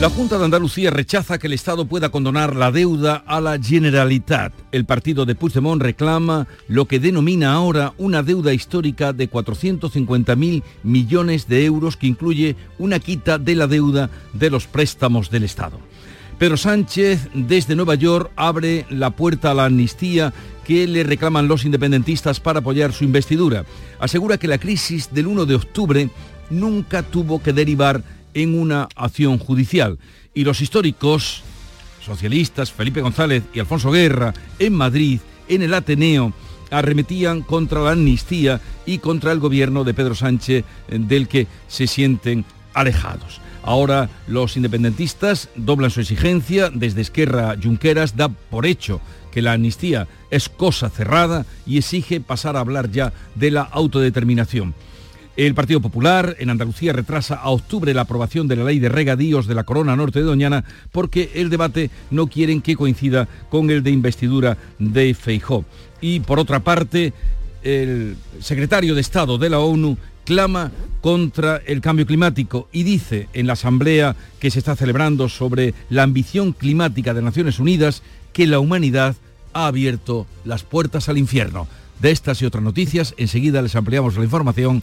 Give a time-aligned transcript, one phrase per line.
[0.00, 4.50] La Junta de Andalucía rechaza que el Estado pueda condonar la deuda a la Generalitat.
[4.72, 11.48] El partido de Puigdemont reclama lo que denomina ahora una deuda histórica de 450.000 millones
[11.48, 15.78] de euros que incluye una quita de la deuda de los préstamos del Estado.
[16.38, 20.32] Pedro Sánchez desde Nueva York abre la puerta a la amnistía
[20.64, 23.66] que le reclaman los independentistas para apoyar su investidura.
[23.98, 26.08] Asegura que la crisis del 1 de octubre
[26.48, 28.02] nunca tuvo que derivar
[28.34, 29.98] en una acción judicial.
[30.34, 31.42] Y los históricos
[32.04, 36.32] socialistas, Felipe González y Alfonso Guerra, en Madrid, en el Ateneo,
[36.70, 42.44] arremetían contra la amnistía y contra el gobierno de Pedro Sánchez, del que se sienten
[42.74, 43.40] alejados.
[43.62, 49.00] Ahora los independentistas doblan su exigencia, desde Esquerra Junqueras da por hecho
[49.30, 54.74] que la amnistía es cosa cerrada y exige pasar a hablar ya de la autodeterminación.
[55.46, 59.46] El Partido Popular en Andalucía retrasa a octubre la aprobación de la ley de regadíos
[59.46, 63.82] de la Corona Norte de Doñana porque el debate no quieren que coincida con el
[63.82, 65.64] de investidura de Feijó.
[66.02, 67.14] Y por otra parte,
[67.62, 69.96] el secretario de Estado de la ONU
[70.26, 75.72] clama contra el cambio climático y dice en la asamblea que se está celebrando sobre
[75.88, 78.02] la ambición climática de Naciones Unidas
[78.34, 79.16] que la humanidad
[79.54, 81.66] ha abierto las puertas al infierno.
[81.98, 84.82] De estas y otras noticias, enseguida les ampliamos la información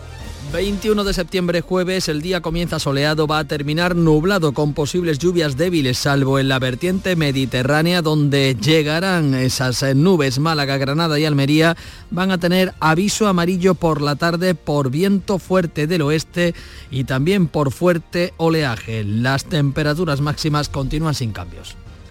[0.51, 5.55] 21 de septiembre jueves, el día comienza soleado, va a terminar nublado con posibles lluvias
[5.55, 10.39] débiles, salvo en la vertiente mediterránea donde llegarán esas nubes.
[10.39, 11.77] Málaga, Granada y Almería
[12.09, 16.53] van a tener aviso amarillo por la tarde por viento fuerte del oeste
[16.89, 19.05] y también por fuerte oleaje.
[19.05, 21.77] Las temperaturas máximas continúan sin cambios.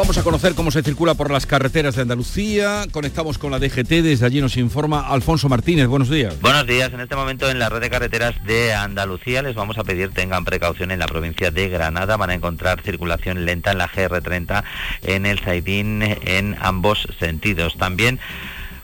[0.00, 2.86] Vamos a conocer cómo se circula por las carreteras de Andalucía.
[2.90, 5.88] Conectamos con la DGT, desde allí nos informa Alfonso Martínez.
[5.88, 6.40] Buenos días.
[6.40, 6.90] Buenos días.
[6.90, 10.46] En este momento en la red de carreteras de Andalucía les vamos a pedir tengan
[10.46, 12.16] precaución en la provincia de Granada.
[12.16, 14.64] Van a encontrar circulación lenta en la GR30
[15.02, 17.76] en el Saidín en ambos sentidos.
[17.76, 18.20] También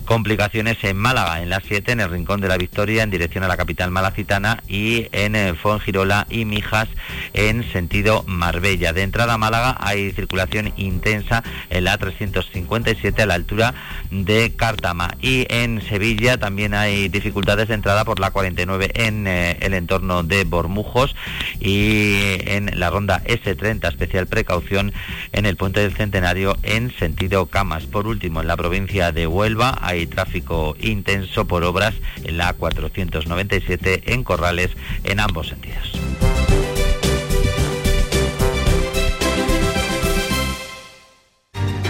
[0.07, 3.49] complicaciones en Málaga, en la 7, en el Rincón de la Victoria, en dirección a
[3.49, 6.89] la capital malacitana, y en Fongirola y Mijas,
[7.35, 8.93] en sentido Marbella.
[8.93, 13.75] De entrada a Málaga hay circulación intensa en la 357 a la altura
[14.11, 15.15] de Cártama.
[15.21, 20.23] Y en Sevilla también hay dificultades de entrada por la 49 en eh, el entorno
[20.23, 21.15] de Bormujos
[21.61, 24.93] y en la ronda S30, especial precaución
[25.33, 27.85] en el puente del Centenario en sentido Camas.
[27.87, 34.23] Por último, en la provincia de Huelva tráfico intenso por obras en la 497 en
[34.23, 34.73] Corrales
[35.05, 35.93] en ambos sentidos.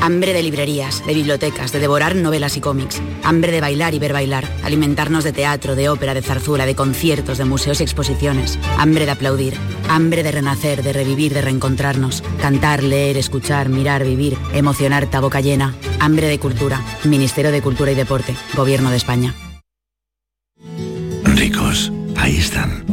[0.07, 3.03] Hambre de librerías, de bibliotecas, de devorar novelas y cómics.
[3.25, 4.45] Hambre de bailar y ver bailar.
[4.63, 8.57] Alimentarnos de teatro, de ópera, de zarzuela, de conciertos, de museos y exposiciones.
[8.79, 9.55] Hambre de aplaudir.
[9.89, 12.23] Hambre de renacer, de revivir, de reencontrarnos.
[12.41, 14.39] Cantar, leer, escuchar, mirar, vivir.
[14.53, 15.75] Emocionarte a boca llena.
[16.01, 16.83] Hambre de cultura.
[17.05, 18.35] Ministerio de Cultura y Deporte.
[18.55, 19.35] Gobierno de España.
[21.25, 21.93] Ricos.
[22.17, 22.85] Ahí están.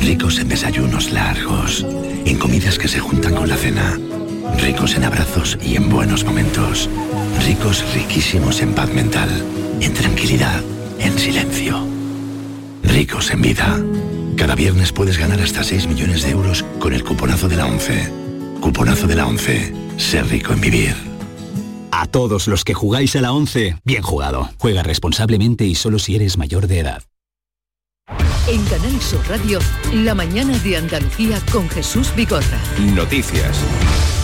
[0.00, 1.84] Ricos en desayunos largos.
[2.24, 3.98] En comidas que se juntan con la cena
[4.58, 6.88] Ricos en abrazos y en buenos momentos.
[7.46, 9.28] Ricos, riquísimos en paz mental,
[9.80, 10.62] en tranquilidad,
[10.98, 11.78] en silencio.
[12.82, 13.78] Ricos en vida.
[14.36, 18.12] Cada viernes puedes ganar hasta 6 millones de euros con el cuponazo de la 11.
[18.60, 19.72] Cuponazo de la 11.
[19.98, 21.05] Ser rico en vivir.
[21.98, 24.50] A todos los que jugáis a la 11, bien jugado.
[24.58, 27.02] Juega responsablemente y solo si eres mayor de edad.
[28.46, 29.60] En Canal Sur Radio,
[29.94, 32.60] la mañana de Andalucía con Jesús Bigorra.
[32.94, 33.58] Noticias.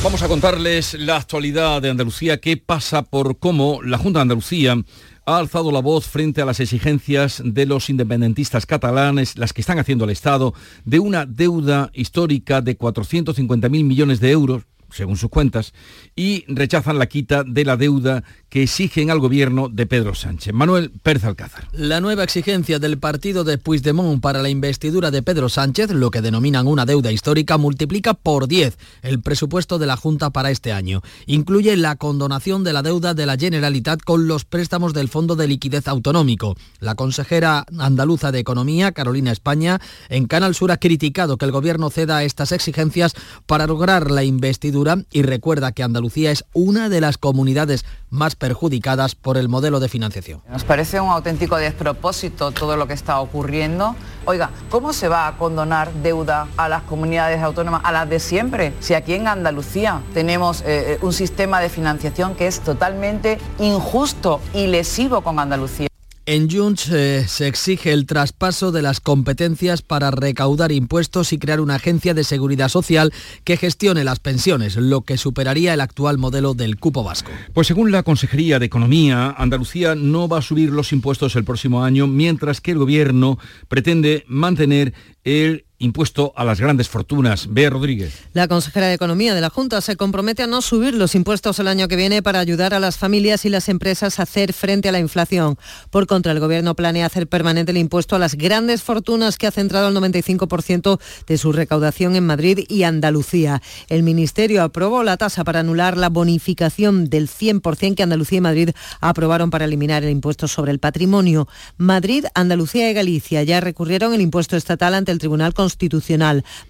[0.05, 4.77] Vamos a contarles la actualidad de Andalucía, qué pasa por cómo la Junta de Andalucía
[5.25, 9.79] ha alzado la voz frente a las exigencias de los independentistas catalanes, las que están
[9.79, 10.53] haciendo el Estado,
[10.85, 15.73] de una deuda histórica de 450.000 millones de euros según sus cuentas,
[16.15, 20.53] y rechazan la quita de la deuda que exigen al gobierno de Pedro Sánchez.
[20.53, 21.69] Manuel Pérez Alcázar.
[21.73, 26.21] La nueva exigencia del partido de Puigdemont para la investidura de Pedro Sánchez, lo que
[26.21, 31.01] denominan una deuda histórica, multiplica por 10 el presupuesto de la Junta para este año.
[31.27, 35.49] Incluye la condonación de la deuda de la Generalitat con los préstamos del Fondo de
[35.49, 36.55] Liquidez Autonómico.
[36.79, 41.91] La consejera andaluza de Economía, Carolina España, en Canal Sur ha criticado que el gobierno
[41.91, 43.15] ceda estas exigencias
[43.47, 49.15] para lograr la investidura y recuerda que Andalucía es una de las comunidades más perjudicadas
[49.15, 50.43] por el modelo de financiación.
[50.51, 53.95] Nos parece un auténtico despropósito todo lo que está ocurriendo.
[54.25, 58.73] Oiga, ¿cómo se va a condonar deuda a las comunidades autónomas, a las de siempre?
[58.81, 64.67] Si aquí en Andalucía tenemos eh, un sistema de financiación que es totalmente injusto y
[64.67, 65.92] lesivo con Andalucía.
[66.25, 71.61] En Junts eh, se exige el traspaso de las competencias para recaudar impuestos y crear
[71.61, 76.55] una agencia de seguridad social que gestione las pensiones, lo que superaría el actual modelo
[76.55, 77.33] del cupo vasco.
[77.53, 81.83] Pues según la Consejería de Economía, Andalucía no va a subir los impuestos el próximo
[81.83, 84.95] año, mientras que el Gobierno pretende mantener
[85.25, 87.49] el impuesto a las grandes fortunas.
[87.51, 88.15] Bea Rodríguez.
[88.33, 91.69] La consejera de Economía de la Junta se compromete a no subir los impuestos el
[91.69, 94.93] año que viene para ayudar a las familias y las empresas a hacer frente a
[94.93, 95.59] la inflación.
[95.91, 99.51] Por contra, el Gobierno planea hacer permanente el impuesto a las grandes fortunas que ha
[99.51, 103.61] centrado el 95% de su recaudación en Madrid y Andalucía.
[103.89, 108.71] El Ministerio aprobó la tasa para anular la bonificación del 100% que Andalucía y Madrid
[109.01, 111.49] aprobaron para eliminar el impuesto sobre el patrimonio.
[111.77, 115.72] Madrid, Andalucía y Galicia ya recurrieron el impuesto estatal ante el Tribunal Constitucional.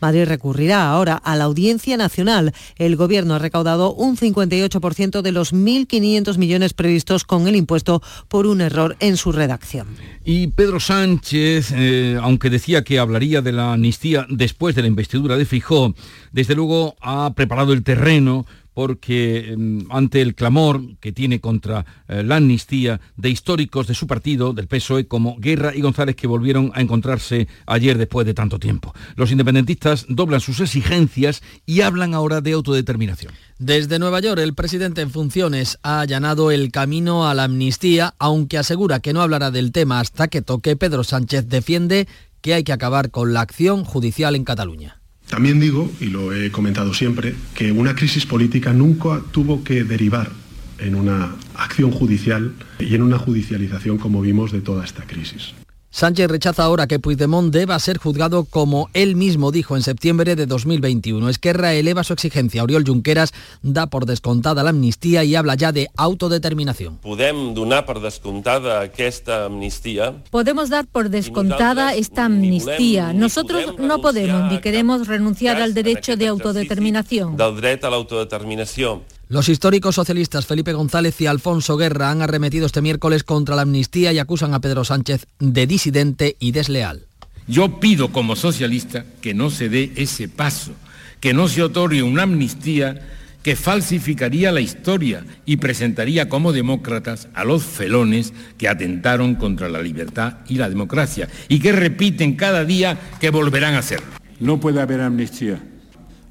[0.00, 2.52] Madrid recurrirá ahora a la Audiencia Nacional.
[2.76, 8.46] El Gobierno ha recaudado un 58% de los 1.500 millones previstos con el impuesto por
[8.46, 9.88] un error en su redacción.
[10.25, 15.37] Y Pedro Sánchez, eh, aunque decía que hablaría de la amnistía después de la investidura
[15.37, 15.94] de Fijó,
[16.32, 22.22] desde luego ha preparado el terreno porque mm, ante el clamor que tiene contra eh,
[22.22, 26.72] la amnistía de históricos de su partido, del PSOE, como Guerra y González, que volvieron
[26.74, 28.94] a encontrarse ayer después de tanto tiempo.
[29.16, 33.32] Los independentistas doblan sus exigencias y hablan ahora de autodeterminación.
[33.58, 38.58] Desde Nueva York, el presidente en funciones ha allanado el camino a la amnistía, aunque
[38.58, 40.76] asegura que no hablará del tema hasta que toque.
[40.76, 42.08] Pedro Sánchez defiende
[42.40, 45.01] que hay que acabar con la acción judicial en Cataluña.
[45.32, 50.31] También digo, y lo he comentado siempre, que una crisis política nunca tuvo que derivar
[50.79, 55.55] en una acción judicial y en una judicialización como vimos de toda esta crisis.
[55.94, 60.47] Sánchez rechaza ahora que Puigdemont deba ser juzgado como él mismo dijo en septiembre de
[60.47, 61.29] 2021.
[61.29, 62.62] Esquerra eleva su exigencia.
[62.62, 66.97] Oriol Junqueras da por descontada la amnistía y habla ya de autodeterminación.
[66.97, 70.15] Podemos dar por descontada esta amnistía.
[70.31, 73.12] Podemos dar por descontada esta amnistía.
[73.12, 77.37] Nosotros no podemos ni queremos renunciar al derecho de autodeterminación.
[77.37, 79.03] Del derecho a la autodeterminación.
[79.32, 84.12] Los históricos socialistas Felipe González y Alfonso Guerra han arremetido este miércoles contra la amnistía
[84.12, 87.06] y acusan a Pedro Sánchez de disidente y desleal.
[87.49, 90.73] Yo pido como socialista que no se dé ese paso,
[91.19, 93.08] que no se otorgue una amnistía
[93.43, 99.81] que falsificaría la historia y presentaría como demócratas a los felones que atentaron contra la
[99.81, 104.08] libertad y la democracia y que repiten cada día que volverán a hacerlo.
[104.40, 105.71] No puede haber amnistía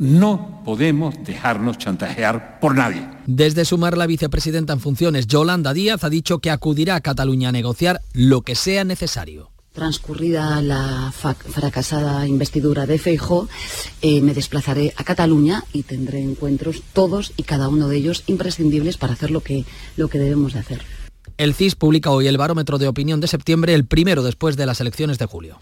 [0.02, 3.08] no podemos dejarnos chantajear por nadie.
[3.28, 7.52] Desde Sumar, la vicepresidenta en funciones, Yolanda Díaz, ha dicho que acudirá a Cataluña a
[7.52, 9.52] negociar lo que sea necesario.
[9.74, 13.48] Transcurrida la fracasada investidura de Feijo,
[14.02, 18.98] eh, me desplazaré a Cataluña y tendré encuentros todos y cada uno de ellos imprescindibles
[18.98, 19.66] para hacer lo que,
[19.98, 20.82] lo que debemos de hacer.
[21.38, 24.82] El CIS publica hoy el barómetro de opinión de septiembre, el primero después de las
[24.82, 25.60] elecciones de julio.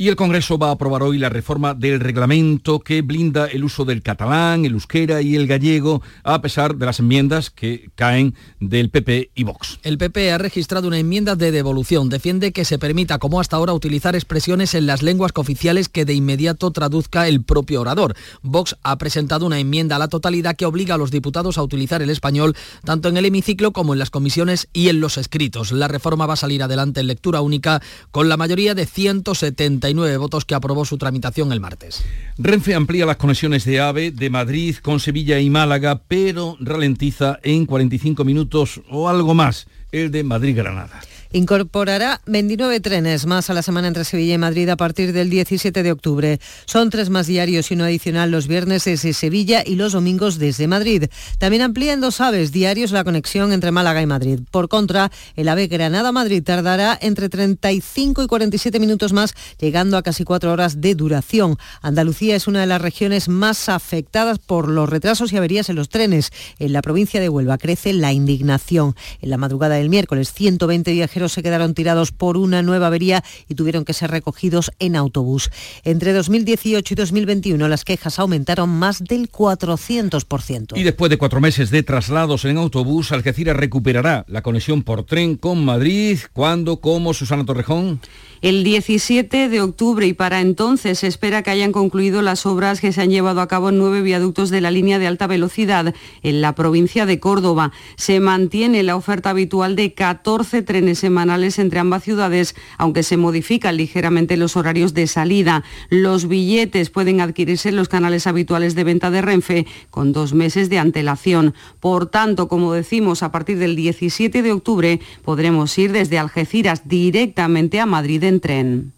[0.00, 3.84] Y el Congreso va a aprobar hoy la reforma del reglamento que blinda el uso
[3.84, 8.90] del catalán, el euskera y el gallego, a pesar de las enmiendas que caen del
[8.90, 9.80] PP y Vox.
[9.82, 12.10] El PP ha registrado una enmienda de devolución.
[12.10, 16.14] Defiende que se permita, como hasta ahora, utilizar expresiones en las lenguas cooficiales que de
[16.14, 18.14] inmediato traduzca el propio orador.
[18.42, 22.02] Vox ha presentado una enmienda a la totalidad que obliga a los diputados a utilizar
[22.02, 25.72] el español tanto en el hemiciclo como en las comisiones y en los escritos.
[25.72, 30.44] La reforma va a salir adelante en lectura única con la mayoría de 170 votos
[30.44, 32.04] que aprobó su tramitación el martes.
[32.38, 37.66] Renfe amplía las conexiones de AVE de Madrid con Sevilla y Málaga, pero ralentiza en
[37.66, 41.00] 45 minutos o algo más el de Madrid-Granada.
[41.30, 45.82] Incorporará 29 trenes más a la semana entre Sevilla y Madrid a partir del 17
[45.82, 46.40] de octubre.
[46.64, 50.66] Son tres más diarios y uno adicional los viernes desde Sevilla y los domingos desde
[50.68, 51.04] Madrid.
[51.36, 54.40] También amplía en dos aves diarios la conexión entre Málaga y Madrid.
[54.50, 60.24] Por contra, el ave Granada-Madrid tardará entre 35 y 47 minutos más, llegando a casi
[60.24, 61.58] cuatro horas de duración.
[61.82, 65.90] Andalucía es una de las regiones más afectadas por los retrasos y averías en los
[65.90, 66.30] trenes.
[66.58, 68.94] En la provincia de Huelva crece la indignación.
[69.20, 73.56] En la madrugada del miércoles, 120 viajeros se quedaron tirados por una nueva avería y
[73.56, 75.50] tuvieron que ser recogidos en autobús.
[75.82, 80.76] Entre 2018 y 2021 las quejas aumentaron más del 400%.
[80.76, 85.36] Y después de cuatro meses de traslados en autobús, Algeciras recuperará la conexión por tren
[85.36, 86.18] con Madrid.
[86.32, 86.80] ¿Cuándo?
[86.80, 87.14] ¿Cómo?
[87.14, 88.00] Susana Torrejón
[88.40, 92.92] el 17 de octubre y para entonces se espera que hayan concluido las obras que
[92.92, 96.40] se han llevado a cabo en nueve viaductos de la línea de alta velocidad en
[96.40, 97.72] la provincia de Córdoba.
[97.96, 103.76] Se mantiene la oferta habitual de 14 trenes semanales entre ambas ciudades, aunque se modifican
[103.76, 105.64] ligeramente los horarios de salida.
[105.88, 110.68] Los billetes pueden adquirirse en los canales habituales de venta de Renfe con dos meses
[110.70, 111.54] de antelación.
[111.80, 117.80] Por tanto, como decimos, a partir del 17 de octubre podremos ir desde Algeciras directamente
[117.80, 118.92] a Madrid en tren.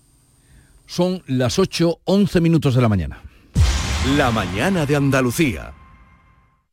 [0.86, 3.22] Son las 8, 11 minutos de la mañana.
[4.16, 5.72] La mañana de Andalucía.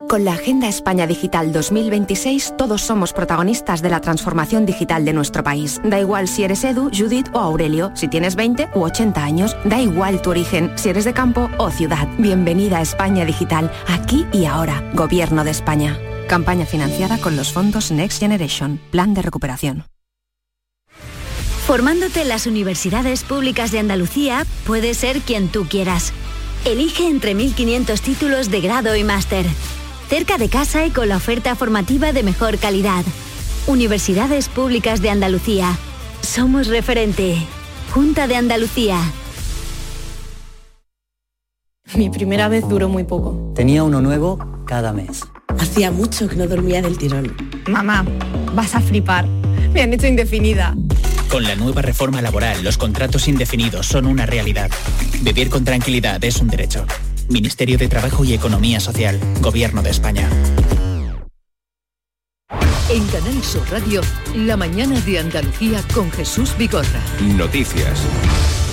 [0.08, 5.44] Con la Agenda España Digital 2026 todos somos protagonistas de la transformación digital de nuestro
[5.44, 5.82] país.
[5.84, 9.82] Da igual si eres Edu, Judith o Aurelio, si tienes 20 u 80 años, da
[9.82, 12.08] igual tu origen, si eres de campo o ciudad.
[12.20, 16.00] Bienvenida a España Digital, aquí y ahora, Gobierno de España.
[16.30, 19.97] Campaña financiada con los fondos Next Generation, Plan de Recuperación.
[21.68, 26.14] Formándote en las universidades públicas de Andalucía, puedes ser quien tú quieras.
[26.64, 29.46] Elige entre 1.500 títulos de grado y máster.
[30.08, 33.04] Cerca de casa y con la oferta formativa de mejor calidad.
[33.68, 35.78] Universidades Públicas de Andalucía.
[36.22, 37.36] Somos referente.
[37.94, 39.02] Junta de Andalucía.
[41.96, 43.52] Mi primera vez duró muy poco.
[43.56, 45.20] Tenía uno nuevo cada mes.
[45.60, 47.36] Hacía mucho que no dormía del tirón.
[47.68, 48.06] Mamá,
[48.54, 49.28] vas a flipar.
[49.74, 50.74] Me han hecho indefinida.
[51.30, 54.72] Con la nueva reforma laboral, los contratos indefinidos son una realidad.
[55.22, 56.86] Vivir con tranquilidad es un derecho.
[57.30, 60.30] Ministerio de Trabajo y Economía Social, Gobierno de España.
[62.90, 64.02] En Canal Sur Radio,
[64.34, 67.02] la mañana de Andalucía con Jesús Bigorra.
[67.36, 68.00] Noticias.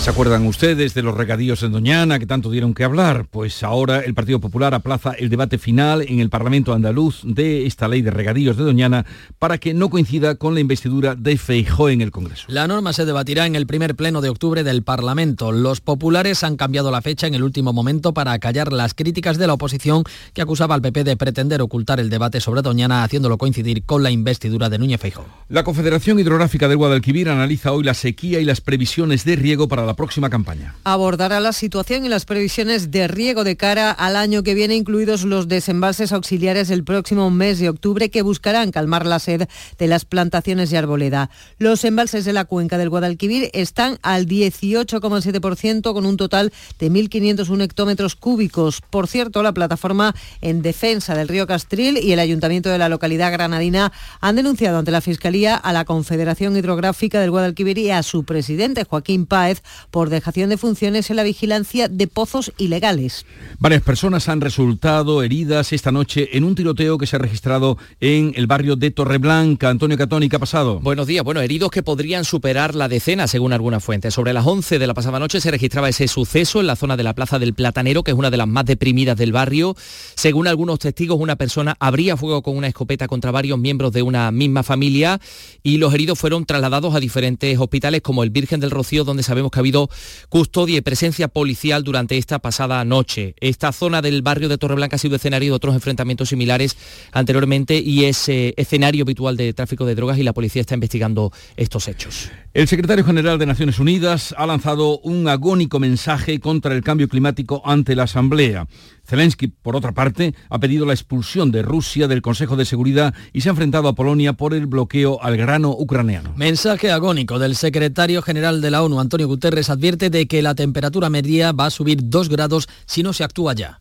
[0.00, 3.26] ¿Se acuerdan ustedes de los regadíos en Doñana que tanto dieron que hablar?
[3.30, 7.88] Pues ahora el Partido Popular aplaza el debate final en el Parlamento andaluz de esta
[7.88, 9.06] ley de regadíos de Doñana
[9.38, 12.44] para que no coincida con la investidura de Feijó en el Congreso.
[12.48, 15.52] La norma se debatirá en el primer pleno de octubre del Parlamento.
[15.52, 19.46] Los populares han cambiado la fecha en el último momento para acallar las críticas de
[19.46, 23.84] la oposición que acusaba al PP de pretender ocultar el debate sobre Doñana haciéndolo coincidir
[23.84, 25.24] con la investidura de Núñez Feijó.
[25.48, 29.86] La Confederación Hidrográfica del Guadalquivir analiza hoy la sequía y las previsiones de riego para
[29.86, 30.74] la próxima campaña.
[30.84, 35.24] Abordará la situación y las previsiones de riego de cara al año que viene, incluidos
[35.24, 39.48] los desembalses auxiliares del próximo mes de octubre, que buscarán calmar la sed
[39.78, 41.30] de las plantaciones de arboleda.
[41.58, 47.62] Los embalses de la cuenca del Guadalquivir están al 18,7% con un total de 1.501
[47.62, 48.80] hectómetros cúbicos.
[48.90, 53.32] Por cierto, la plataforma en defensa del río Castril y el ayuntamiento de la localidad
[53.32, 58.24] granadina han denunciado ante la Fiscalía a la Confederación Hidrográfica del Guadalquivir y a su
[58.24, 63.26] presidente, Joaquín Páez, por dejación de funciones en la vigilancia de pozos ilegales.
[63.58, 68.32] Varias personas han resultado heridas esta noche en un tiroteo que se ha registrado en
[68.36, 69.68] el barrio de Torreblanca.
[69.68, 70.80] Antonio Catoni, ¿qué ha pasado?
[70.80, 71.24] Buenos días.
[71.24, 74.14] Bueno, heridos que podrían superar la decena, según algunas fuentes.
[74.14, 77.02] Sobre las 11 de la pasada noche se registraba ese suceso en la zona de
[77.02, 79.76] la Plaza del Platanero, que es una de las más deprimidas del barrio.
[80.14, 84.30] Según algunos testigos, una persona abría fuego con una escopeta contra varios miembros de una
[84.30, 85.20] misma familia
[85.62, 89.50] y los heridos fueron trasladados a diferentes hospitales como el Virgen del Rocío, donde sabemos
[89.50, 89.88] que ha habido
[90.28, 93.34] custodia y presencia policial durante esta pasada noche.
[93.40, 96.76] Esta zona del barrio de Torreblanca ha sido escenario de otros enfrentamientos similares
[97.12, 101.32] anteriormente y es eh, escenario habitual de tráfico de drogas y la policía está investigando
[101.56, 102.30] estos hechos.
[102.52, 107.62] El secretario general de Naciones Unidas ha lanzado un agónico mensaje contra el cambio climático
[107.64, 108.68] ante la Asamblea.
[109.06, 113.42] Zelensky, por otra parte, ha pedido la expulsión de Rusia del Consejo de Seguridad y
[113.42, 116.32] se ha enfrentado a Polonia por el bloqueo al grano ucraniano.
[116.36, 121.10] Mensaje agónico del secretario general de la ONU, Antonio Guterres, advierte de que la temperatura
[121.10, 123.80] media va a subir dos grados si no se actúa ya.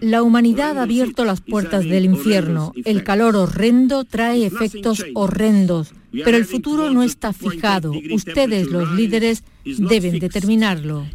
[0.00, 2.72] La humanidad ha abierto las puertas del infierno.
[2.84, 5.92] El calor horrendo trae efectos horrendos,
[6.24, 7.92] pero el futuro no está fijado.
[8.10, 9.44] Ustedes, los líderes,
[9.78, 11.06] deben determinarlo.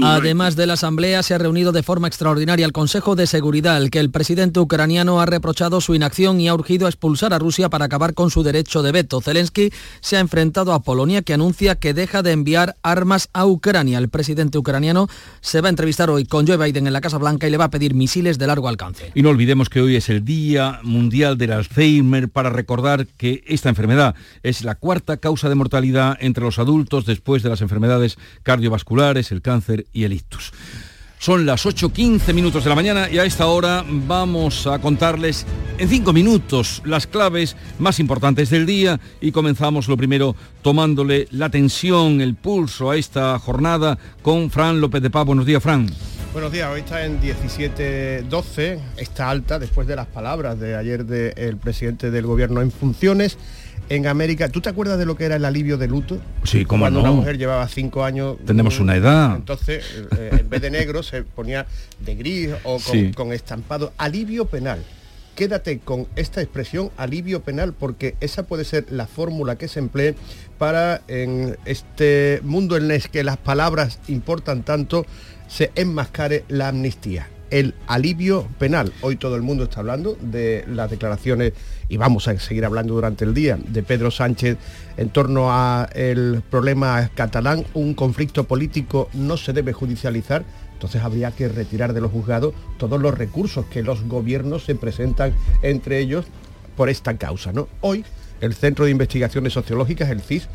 [0.00, 3.90] Además de la Asamblea, se ha reunido de forma extraordinaria el Consejo de Seguridad, el
[3.90, 7.68] que el presidente ucraniano ha reprochado su inacción y ha urgido a expulsar a Rusia
[7.68, 9.20] para acabar con su derecho de veto.
[9.20, 9.70] Zelensky
[10.00, 13.98] se ha enfrentado a Polonia, que anuncia que deja de enviar armas a Ucrania.
[13.98, 15.08] El presidente ucraniano
[15.40, 17.64] se va a entrevistar hoy con Joe Biden en la Casa Blanca y le va
[17.64, 19.12] a pedir misiles de largo alcance.
[19.14, 23.68] Y no olvidemos que hoy es el Día Mundial del Alzheimer para recordar que esta
[23.68, 29.32] enfermedad es la cuarta causa de mortalidad entre los adultos después de las enfermedades cardiovasculares,
[29.32, 30.52] el cáncer y el ictus.
[31.22, 35.46] Son las 8.15 minutos de la mañana y a esta hora vamos a contarles
[35.78, 41.48] en cinco minutos las claves más importantes del día y comenzamos lo primero tomándole la
[41.48, 45.24] tensión, el pulso a esta jornada con Fran López de Paz.
[45.24, 45.86] Buenos días, Fran.
[46.32, 51.56] Buenos días, hoy está en 17.12, está alta después de las palabras de ayer del
[51.58, 53.38] presidente del gobierno en funciones
[53.94, 54.48] en América.
[54.48, 56.18] ¿Tú te acuerdas de lo que era el alivio de luto?
[56.44, 57.10] Sí, como Cuando no.
[57.10, 58.36] una mujer llevaba cinco años.
[58.46, 59.36] Tenemos una edad.
[59.36, 59.84] Entonces,
[60.18, 61.66] eh, en vez de negro se ponía
[62.00, 63.12] de gris o con, Sí.
[63.12, 63.92] con estampado.
[63.98, 64.82] Alivio penal.
[65.34, 70.14] Quédate con esta expresión alivio penal porque esa puede ser la fórmula que se emplee
[70.58, 75.06] para en este mundo en el que las palabras importan tanto
[75.48, 78.92] se enmascare la amnistía el alivio penal.
[79.02, 81.52] Hoy todo el mundo está hablando de las declaraciones
[81.88, 84.56] y vamos a seguir hablando durante el día de Pedro Sánchez
[84.96, 87.64] en torno a el problema catalán.
[87.74, 93.00] Un conflicto político no se debe judicializar, entonces habría que retirar de los juzgados todos
[93.00, 96.24] los recursos que los gobiernos se presentan entre ellos
[96.74, 97.52] por esta causa.
[97.82, 98.02] Hoy
[98.40, 100.48] el Centro de Investigaciones Sociológicas, el CIS,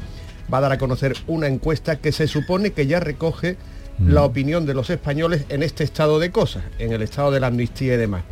[0.52, 3.56] va a dar a conocer una encuesta que se supone que ya recoge
[4.00, 7.48] la opinión de los españoles en este estado de cosas, en el estado de la
[7.48, 8.24] amnistía y demás.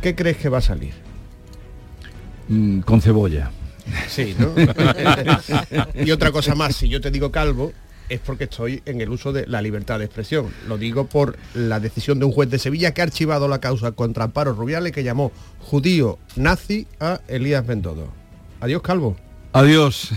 [0.00, 0.94] ¿Qué crees que va a salir?
[2.48, 3.50] Mm, con cebolla.
[4.08, 4.52] Sí, ¿no?
[6.04, 7.72] y otra cosa más, si yo te digo calvo,
[8.08, 10.52] es porque estoy en el uso de la libertad de expresión.
[10.68, 13.92] Lo digo por la decisión de un juez de Sevilla que ha archivado la causa
[13.92, 18.08] contra Amparo Rubiales que llamó judío nazi a Elías Bendodo.
[18.60, 19.16] Adiós, calvo.
[19.52, 20.10] Adiós.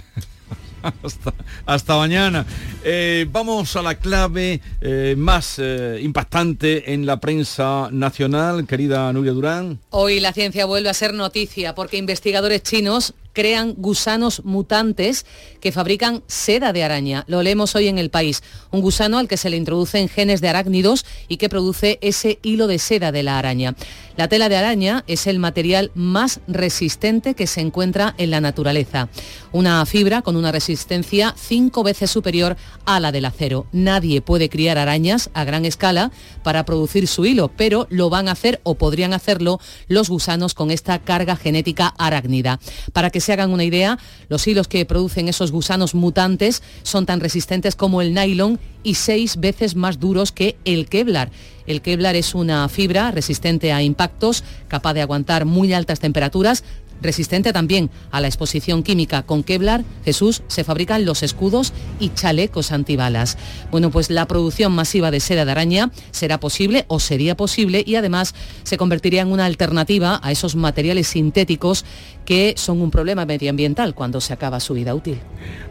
[1.65, 2.45] hasta, mañana.
[2.83, 9.31] Eh, vamos a la clave eh, más eh, impactante en la prensa nacional, querida Nuria
[9.31, 9.79] Durán.
[9.89, 15.27] Hoy la ciencia vuelve a ser noticia porque investigadores chinos crean gusanos mutantes
[15.59, 17.25] que fabrican seda de araña.
[17.27, 18.41] Lo leemos hoy en el país.
[18.71, 22.65] Un gusano al que se le introducen genes de arácnidos y que produce ese hilo
[22.65, 23.75] de seda de la araña.
[24.17, 29.09] La tela de araña es el material más resistente que se encuentra en la naturaleza.
[29.51, 32.55] Una fibra con una resistencia cinco veces superior
[32.85, 33.67] a la del acero.
[33.73, 36.11] Nadie puede criar arañas a gran escala
[36.43, 40.71] para producir su hilo, pero lo van a hacer o podrían hacerlo los gusanos con
[40.71, 42.61] esta carga genética arácnida.
[42.93, 43.97] Para que se hagan una idea,
[44.29, 49.37] los hilos que producen esos gusanos mutantes son tan resistentes como el nylon y seis
[49.37, 51.31] veces más duros que el Kevlar.
[51.65, 56.63] El Kevlar es una fibra resistente a impactos, capaz de aguantar muy altas temperaturas,
[57.01, 59.23] resistente también a la exposición química.
[59.23, 63.37] Con Kevlar, Jesús, se fabrican los escudos y chalecos antibalas.
[63.71, 67.95] Bueno, pues la producción masiva de seda de araña será posible o sería posible y
[67.95, 68.33] además
[68.63, 71.85] se convertiría en una alternativa a esos materiales sintéticos
[72.25, 75.19] que son un problema medioambiental cuando se acaba su vida útil.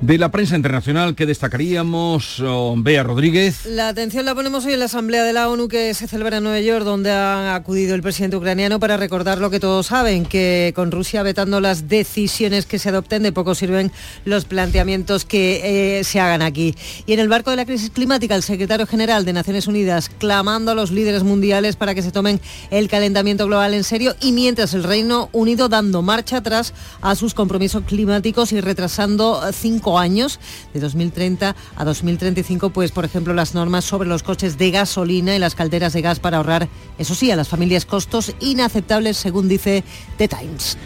[0.01, 2.41] De la prensa internacional, ¿qué destacaríamos?
[2.41, 3.67] Oh, Bea Rodríguez.
[3.67, 6.45] La atención la ponemos hoy en la Asamblea de la ONU que se celebra en
[6.45, 10.73] Nueva York, donde ha acudido el presidente ucraniano para recordar lo que todos saben, que
[10.77, 13.91] con Rusia vetando las decisiones que se adopten, de poco sirven
[14.25, 16.75] los planteamientos que eh, se hagan aquí.
[17.07, 20.71] Y en el marco de la crisis climática, el secretario general de Naciones Unidas clamando
[20.71, 22.41] a los líderes mundiales para que se tomen
[22.71, 27.33] el calentamiento global en serio y mientras el Reino Unido dando marcha atrás a sus
[27.33, 30.39] compromisos climáticos y retrasando cinco años
[30.75, 35.39] de 2030 a 2035, pues por ejemplo las normas sobre los coches de gasolina y
[35.39, 39.85] las calderas de gas para ahorrar, eso sí, a las familias costos inaceptables, según dice
[40.19, 40.77] The Times.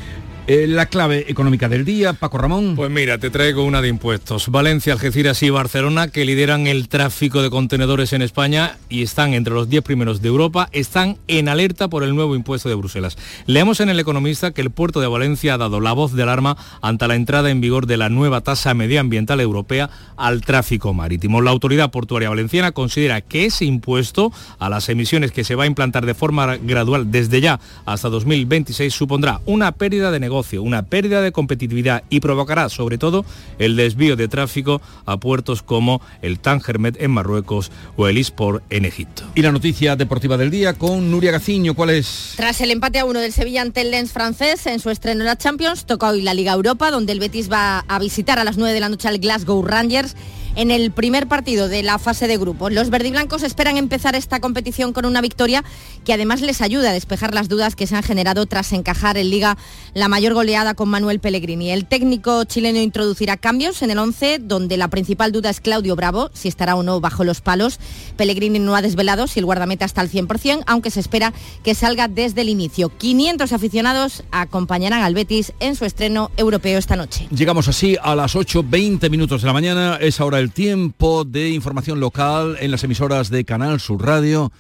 [0.50, 2.74] Eh, la clave económica del día, Paco Ramón.
[2.74, 4.48] Pues mira, te traigo una de impuestos.
[4.48, 9.52] Valencia, Algeciras y Barcelona, que lideran el tráfico de contenedores en España y están entre
[9.52, 13.18] los 10 primeros de Europa, están en alerta por el nuevo impuesto de Bruselas.
[13.44, 16.56] Leamos en El Economista que el puerto de Valencia ha dado la voz de alarma
[16.80, 21.42] ante la entrada en vigor de la nueva tasa medioambiental europea al tráfico marítimo.
[21.42, 25.66] La autoridad portuaria valenciana considera que ese impuesto a las emisiones que se va a
[25.66, 31.20] implantar de forma gradual desde ya hasta 2026 supondrá una pérdida de negocio una pérdida
[31.20, 33.24] de competitividad y provocará sobre todo
[33.58, 38.84] el desvío de tráfico a puertos como el Tangermet en Marruecos o el Isport en
[38.84, 39.24] Egipto.
[39.34, 42.34] Y la noticia deportiva del día con Nuria Gaciño, ¿cuál es?
[42.36, 45.26] Tras el empate a uno del Sevilla ante el Lens francés en su estreno en
[45.26, 48.56] la Champions, toca hoy la Liga Europa, donde el Betis va a visitar a las
[48.56, 50.14] 9 de la noche al Glasgow Rangers.
[50.58, 52.72] En el primer partido de la fase de grupos.
[52.72, 55.62] Los verdiblancos esperan empezar esta competición con una victoria
[56.04, 59.30] que además les ayuda a despejar las dudas que se han generado tras encajar en
[59.30, 59.56] Liga
[59.94, 61.70] la mayor goleada con Manuel Pellegrini.
[61.70, 66.30] El técnico chileno introducirá cambios en el 11, donde la principal duda es Claudio Bravo,
[66.34, 67.78] si estará o no bajo los palos.
[68.16, 72.08] Pellegrini no ha desvelado si el guardameta está al 100%, aunque se espera que salga
[72.08, 72.88] desde el inicio.
[72.88, 77.28] 500 aficionados acompañarán al Betis en su estreno europeo esta noche.
[77.30, 79.98] Llegamos así a las 8.20 minutos de la mañana.
[80.00, 84.52] Es ahora el tiempo de información local en las emisoras de Canal Sur Radio.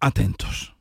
[0.00, 0.74] Atentos.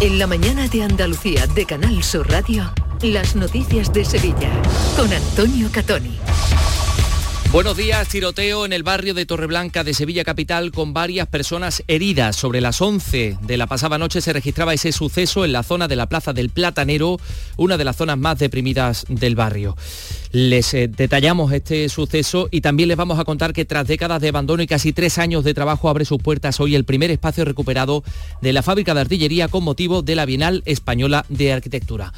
[0.00, 2.70] En la mañana de Andalucía de Canal Sur Radio,
[3.02, 4.50] las noticias de Sevilla
[4.96, 6.18] con Antonio Catoni.
[7.56, 12.36] Buenos días, tiroteo en el barrio de Torreblanca de Sevilla Capital con varias personas heridas.
[12.36, 15.96] Sobre las 11 de la pasada noche se registraba ese suceso en la zona de
[15.96, 17.18] la Plaza del Platanero,
[17.56, 19.74] una de las zonas más deprimidas del barrio.
[20.32, 24.28] Les eh, detallamos este suceso y también les vamos a contar que tras décadas de
[24.28, 28.04] abandono y casi tres años de trabajo abre sus puertas hoy el primer espacio recuperado
[28.42, 32.12] de la fábrica de artillería con motivo de la Bienal Española de Arquitectura.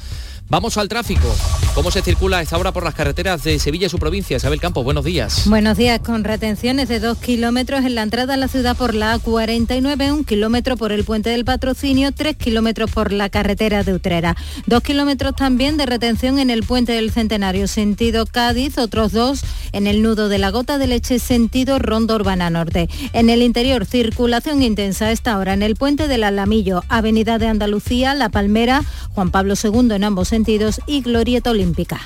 [0.49, 1.27] Vamos al tráfico.
[1.75, 4.35] ¿Cómo se circula esta hora por las carreteras de Sevilla y su provincia?
[4.35, 5.47] Isabel Campo, buenos días.
[5.47, 9.15] Buenos días, con retenciones de dos kilómetros en la entrada a la ciudad por la
[9.15, 14.35] A49, un kilómetro por el puente del patrocinio, tres kilómetros por la carretera de Utrera.
[14.65, 19.85] Dos kilómetros también de retención en el puente del Centenario, sentido Cádiz, otros dos en
[19.85, 22.89] el nudo de la gota de leche, sentido Ronda Urbana Norte.
[23.13, 28.15] En el interior, circulación intensa esta hora en el puente del Alamillo, Avenida de Andalucía,
[28.15, 28.83] La Palmera,
[29.13, 30.38] Juan Pablo II en ambos sentidos
[30.85, 31.99] y Glorieta Olímpica.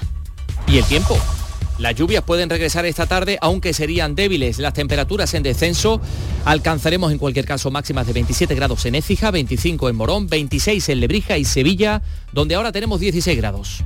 [0.67, 1.17] ¿Y el tiempo?
[1.80, 4.60] Las lluvias pueden regresar esta tarde, aunque serían débiles.
[4.60, 6.02] Las temperaturas en descenso
[6.46, 11.00] alcanzaremos en cualquier caso máximas de 27 grados en Écija, 25 en Morón, 26 en
[11.00, 13.84] Lebrija y Sevilla, donde ahora tenemos 16 grados.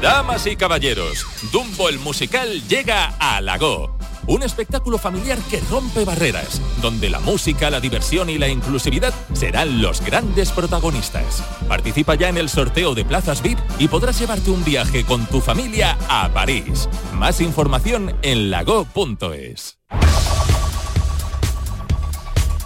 [0.00, 3.97] Damas y caballeros, Dumbo el musical llega a Lago.
[4.28, 9.80] Un espectáculo familiar que rompe barreras, donde la música, la diversión y la inclusividad serán
[9.80, 11.42] los grandes protagonistas.
[11.66, 15.40] Participa ya en el sorteo de plazas VIP y podrás llevarte un viaje con tu
[15.40, 16.90] familia a París.
[17.14, 19.78] Más información en lago.es.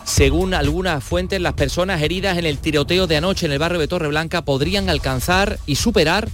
[0.05, 3.88] Según algunas fuentes, las personas heridas en el tiroteo de anoche en el barrio de
[3.88, 6.29] Torreblanca podrían alcanzar y superar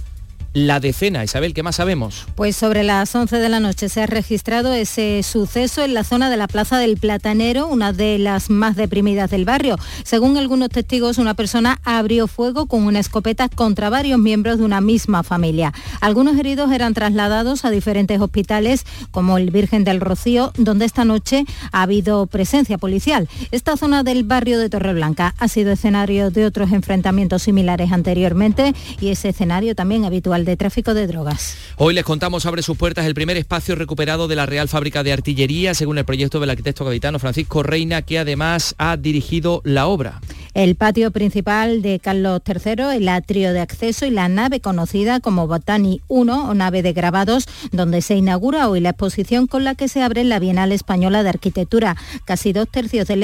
[0.53, 1.23] la decena.
[1.23, 2.25] Isabel, ¿qué más sabemos?
[2.35, 6.29] Pues sobre las 11 de la noche se ha registrado ese suceso en la zona
[6.29, 9.77] de la Plaza del Platanero, una de las más deprimidas del barrio.
[10.03, 14.81] Según algunos testigos, una persona abrió fuego con una escopeta contra varios miembros de una
[14.81, 15.73] misma familia.
[16.01, 21.45] Algunos heridos eran trasladados a diferentes hospitales, como el Virgen del Rocío, donde esta noche
[21.71, 23.29] ha habido presencia policial.
[23.51, 29.09] Esta zona del barrio de Torreblanca ha sido escenario de otros enfrentamientos similares anteriormente y
[29.09, 31.55] ese escenario también habitual de tráfico de drogas.
[31.77, 35.13] Hoy les contamos abre sus puertas el primer espacio recuperado de la Real Fábrica de
[35.13, 40.21] Artillería, según el proyecto del arquitecto gaditano Francisco Reina, que además ha dirigido la obra.
[40.59, 45.47] El patio principal de Carlos III, el atrio de acceso y la nave conocida como
[45.47, 49.87] Botani 1 o nave de grabados, donde se inaugura hoy la exposición con la que
[49.87, 51.95] se abre la Bienal Española de Arquitectura.
[52.25, 53.23] Casi dos tercios del,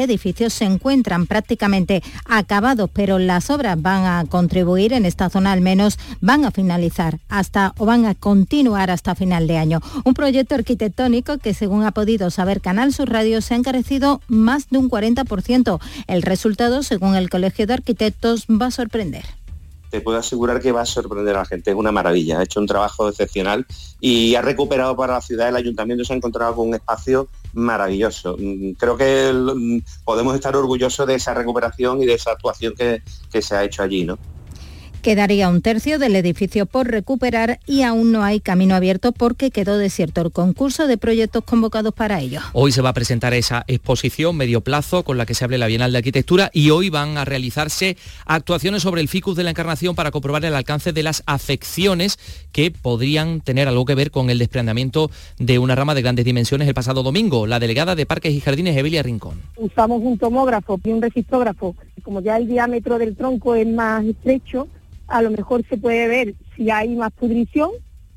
[0.00, 5.60] edificio se encuentran prácticamente acabados, pero las obras van a contribuir en esta zona al
[5.60, 9.80] menos van a finalizar hasta o van a continuar hasta final de año.
[10.04, 14.70] Un proyecto arquitectónico que según ha podido saber Canal Sur Radio se ha encarecido más
[14.70, 15.78] de un 40%.
[16.08, 16.47] El resultado,
[16.82, 19.24] según el Colegio de Arquitectos, va a sorprender
[19.90, 21.70] te puedo asegurar que va a sorprender a la gente.
[21.70, 22.38] Es una maravilla.
[22.38, 23.66] Ha hecho un trabajo excepcional
[24.00, 25.48] y ha recuperado para la ciudad.
[25.48, 28.36] El ayuntamiento se ha encontrado con un espacio maravilloso.
[28.38, 33.02] Mm, creo que mm, podemos estar orgullosos de esa recuperación y de esa actuación que,
[33.30, 34.18] que se ha hecho allí, ¿no?
[35.02, 39.78] Quedaría un tercio del edificio por recuperar y aún no hay camino abierto porque quedó
[39.78, 42.40] desierto el concurso de proyectos convocados para ello.
[42.52, 45.68] Hoy se va a presentar esa exposición medio plazo con la que se abre la
[45.68, 49.94] Bienal de Arquitectura y hoy van a realizarse actuaciones sobre el ficus de la Encarnación
[49.94, 52.18] para comprobar el alcance de las afecciones
[52.50, 56.66] que podrían tener algo que ver con el desprendimiento de una rama de grandes dimensiones
[56.66, 57.46] el pasado domingo.
[57.46, 59.40] La delegada de Parques y Jardines, Evelia Rincón.
[59.56, 61.76] Usamos un tomógrafo y un registrógrafo.
[62.02, 64.66] Como ya el diámetro del tronco es más estrecho,
[65.08, 67.70] a lo mejor se puede ver si hay más pudrición.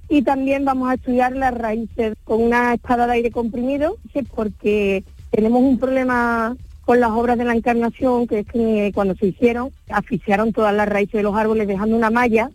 [0.09, 3.95] Y también vamos a estudiar las raíces con una espada de aire comprimido,
[4.35, 9.27] porque tenemos un problema con las obras de la encarnación, que es que cuando se
[9.27, 12.51] hicieron, asfixiaron todas las raíces de los árboles dejando una malla.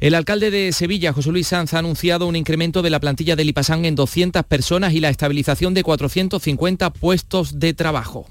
[0.00, 3.50] El alcalde de Sevilla, José Luis Sanz, ha anunciado un incremento de la plantilla del
[3.50, 8.26] IPASAN en 200 personas y la estabilización de 450 puestos de trabajo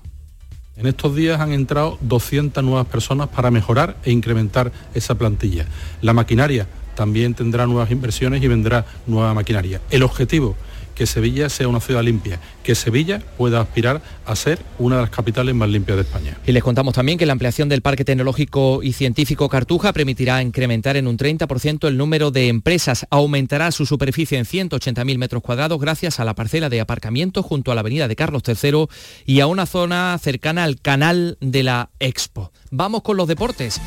[0.77, 5.65] En estos días han entrado 200 nuevas personas para mejorar e incrementar esa plantilla.
[6.03, 9.81] La maquinaria también tendrá nuevas inversiones y vendrá nueva maquinaria.
[9.89, 10.55] El objetivo
[10.97, 15.11] que Sevilla sea una ciudad limpia, que Sevilla pueda aspirar a ser una de las
[15.11, 16.37] capitales más limpias de España.
[16.45, 20.97] Y les contamos también que la ampliación del Parque Tecnológico y Científico Cartuja permitirá incrementar
[20.97, 26.19] en un 30% el número de empresas, aumentará su superficie en 180.000 metros cuadrados gracias
[26.19, 28.87] a la parcela de aparcamiento junto a la avenida de Carlos III
[29.25, 32.51] y a una zona cercana al canal de la Expo.
[32.71, 33.79] Vamos con los deportes.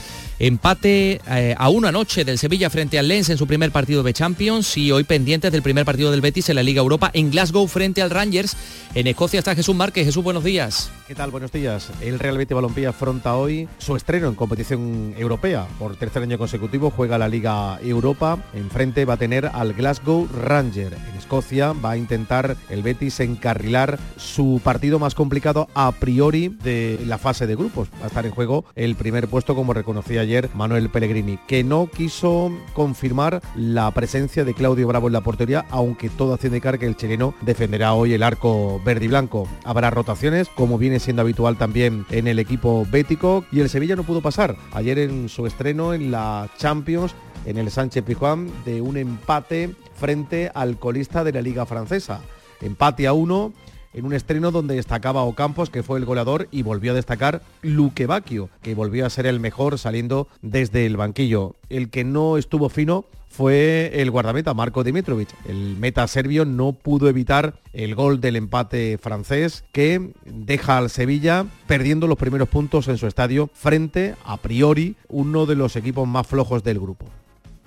[0.42, 4.14] Empate eh, a una noche del Sevilla frente al Lens en su primer partido de
[4.14, 7.68] Champions y hoy pendientes del primer partido del Betis en la Liga Europa en Glasgow
[7.68, 8.57] frente al Rangers.
[8.94, 10.07] En Escocia está Jesús Márquez.
[10.07, 10.90] Jesús, buenos días.
[11.07, 11.31] ¿Qué tal?
[11.31, 11.90] Buenos días.
[12.00, 15.66] El Real Betis Balompié afronta hoy su estreno en competición europea.
[15.79, 18.38] Por tercer año consecutivo juega la Liga Europa.
[18.55, 20.94] Enfrente va a tener al Glasgow Ranger.
[20.94, 26.98] En Escocia va a intentar el Betis encarrilar su partido más complicado a priori de
[27.05, 27.88] la fase de grupos.
[28.00, 32.52] Va a estar en juego el primer puesto como reconocía Manuel Pellegrini, que no quiso
[32.72, 36.96] confirmar la presencia de Claudio Bravo en la portería, aunque todo hace indicar que el
[36.96, 39.48] chileno defenderá hoy el arco verde y blanco.
[39.64, 44.04] Habrá rotaciones, como viene siendo habitual también en el equipo bético, y el Sevilla no
[44.04, 47.14] pudo pasar ayer en su estreno en la Champions
[47.46, 52.20] en el Sánchez Pijuán de un empate frente al colista de la Liga Francesa.
[52.60, 53.52] Empate a uno
[53.92, 58.07] en un estreno donde destacaba Ocampos, que fue el goleador, y volvió a destacar Luque
[58.07, 61.57] Bacchio, que volvió a ser el mejor saliendo desde el banquillo.
[61.68, 65.29] El que no estuvo fino fue el guardameta Marco Dimitrovic.
[65.48, 71.46] El meta serbio no pudo evitar el gol del empate francés que deja al Sevilla
[71.66, 76.26] perdiendo los primeros puntos en su estadio frente a priori uno de los equipos más
[76.26, 77.07] flojos del grupo.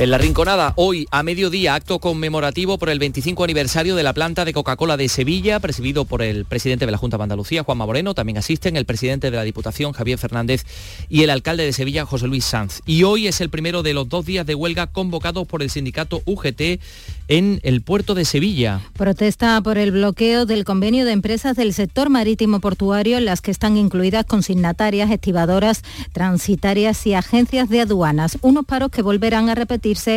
[0.00, 4.46] En la Rinconada, hoy a mediodía, acto conmemorativo por el 25 aniversario de la planta
[4.46, 8.14] de Coca-Cola de Sevilla, presidido por el presidente de la Junta de Andalucía, Juanma Moreno.
[8.14, 10.64] También asisten el presidente de la Diputación, Javier Fernández,
[11.10, 12.80] y el alcalde de Sevilla, José Luis Sanz.
[12.86, 16.22] Y hoy es el primero de los dos días de huelga convocados por el sindicato
[16.24, 16.80] UGT
[17.28, 18.80] en el puerto de Sevilla.
[18.94, 23.50] Protesta por el bloqueo del convenio de empresas del sector marítimo portuario en las que
[23.50, 25.82] están incluidas consignatarias, estivadoras,
[26.14, 28.38] transitarias y agencias de aduanas.
[28.40, 29.54] Unos paros que volverán a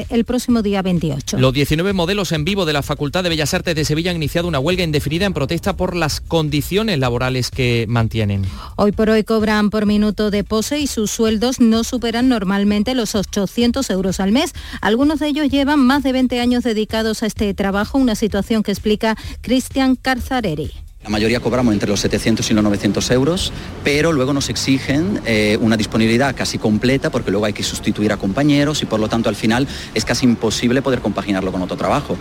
[0.10, 1.40] el próximo día 28.
[1.40, 4.48] Los 19 modelos en vivo de la Facultad de Bellas Artes de Sevilla han iniciado
[4.48, 8.44] una huelga indefinida en protesta por las condiciones laborales que mantienen.
[8.76, 13.16] Hoy por hoy cobran por minuto de pose y sus sueldos no superan normalmente los
[13.16, 14.54] 800 euros al mes.
[14.80, 18.72] Algunos de ellos llevan más de 20 años dedicados a este trabajo, una situación que
[18.72, 20.83] explica Cristian Carzareri.
[21.04, 23.52] La mayoría cobramos entre los 700 y los 900 euros,
[23.84, 28.18] pero luego nos exigen eh, una disponibilidad casi completa porque luego hay que sustituir a
[28.18, 32.18] compañeros y por lo tanto al final es casi imposible poder compaginarlo con otro trabajo.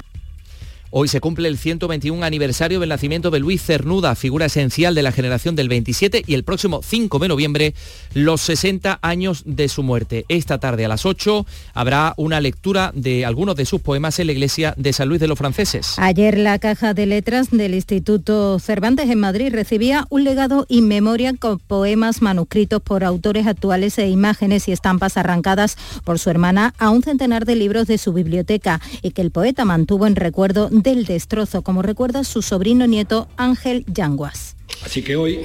[0.94, 5.10] Hoy se cumple el 121 aniversario del nacimiento de Luis Cernuda, figura esencial de la
[5.10, 7.74] generación del 27 y el próximo 5 de noviembre
[8.12, 10.26] los 60 años de su muerte.
[10.28, 14.32] Esta tarde a las 8 habrá una lectura de algunos de sus poemas en la
[14.32, 15.94] iglesia de San Luis de los Franceses.
[15.96, 21.32] Ayer la caja de letras del Instituto Cervantes en Madrid recibía un legado in memoria
[21.32, 26.90] con poemas manuscritos por autores actuales e imágenes y estampas arrancadas por su hermana a
[26.90, 31.04] un centenar de libros de su biblioteca y que el poeta mantuvo en recuerdo del
[31.04, 34.56] destrozo, como recuerda su sobrino nieto Ángel Yanguas.
[34.84, 35.40] Así que hoy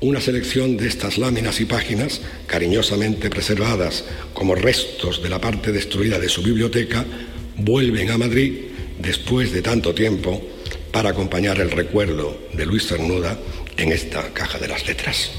[0.00, 6.18] una selección de estas láminas y páginas, cariñosamente preservadas como restos de la parte destruida
[6.20, 7.04] de su biblioteca,
[7.56, 8.60] vuelven a Madrid
[9.00, 10.40] después de tanto tiempo
[10.92, 13.38] para acompañar el recuerdo de Luis Cernuda
[13.76, 15.30] en esta caja de las letras.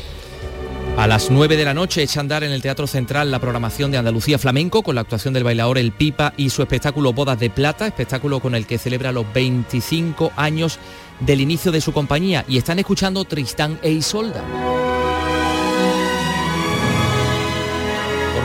[0.98, 3.90] A las 9 de la noche echa a andar en el Teatro Central la programación
[3.92, 7.50] de Andalucía Flamenco con la actuación del bailador El Pipa y su espectáculo Bodas de
[7.50, 10.80] Plata, espectáculo con el que celebra los 25 años
[11.22, 12.44] del inicio de su compañía.
[12.48, 14.44] Y están escuchando Tristán e Isolda.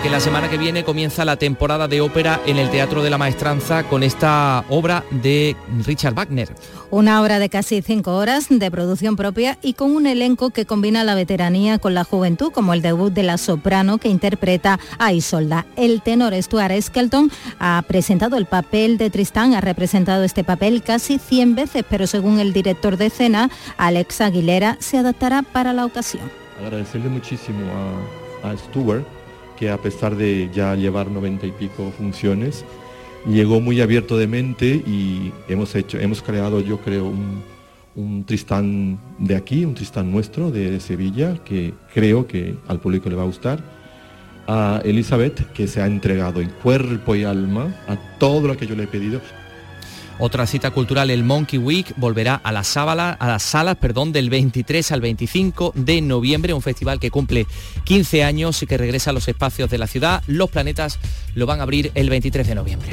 [0.04, 3.16] Porque la semana que viene comienza la temporada de ópera en el Teatro de la
[3.16, 6.54] Maestranza con esta obra de Richard Wagner.
[6.90, 11.04] Una obra de casi cinco horas de producción propia y con un elenco que combina
[11.04, 15.64] la veteranía con la juventud, como el debut de la soprano que interpreta a Isolda.
[15.74, 21.18] El tenor Stuart Skelton ha presentado el papel de Tristán, ha representado este papel casi
[21.18, 26.30] 100 veces, pero según el director de escena, Alex Aguilera, se adaptará para la ocasión.
[26.60, 27.64] Agradecerle muchísimo
[28.42, 29.06] a, a Stuart
[29.56, 32.64] que a pesar de ya llevar noventa y pico funciones,
[33.26, 37.42] llegó muy abierto de mente y hemos hecho, hemos creado yo creo un,
[37.96, 43.16] un Tristán de aquí, un Tristán nuestro de Sevilla, que creo que al público le
[43.16, 43.62] va a gustar.
[44.46, 48.74] A Elizabeth, que se ha entregado en cuerpo y alma a todo lo que yo
[48.74, 49.20] le he pedido.
[50.18, 54.92] Otra cita cultural, el Monkey Week, volverá a las, a las salas perdón, del 23
[54.92, 57.46] al 25 de noviembre, un festival que cumple
[57.84, 60.22] 15 años y que regresa a los espacios de la ciudad.
[60.28, 61.00] Los planetas
[61.34, 62.92] lo van a abrir el 23 de noviembre.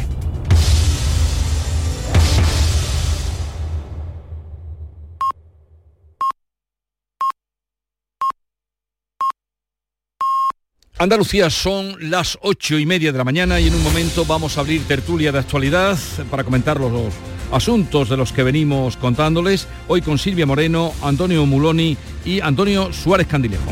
[11.01, 14.59] Andalucía son las ocho y media de la mañana y en un momento vamos a
[14.59, 15.97] abrir tertulia de actualidad
[16.29, 17.11] para comentar los,
[17.51, 19.67] asuntos de los que venimos contándoles.
[19.87, 23.71] Hoy con Silvia Moreno, Antonio Muloni y Antonio Suárez Candilejo.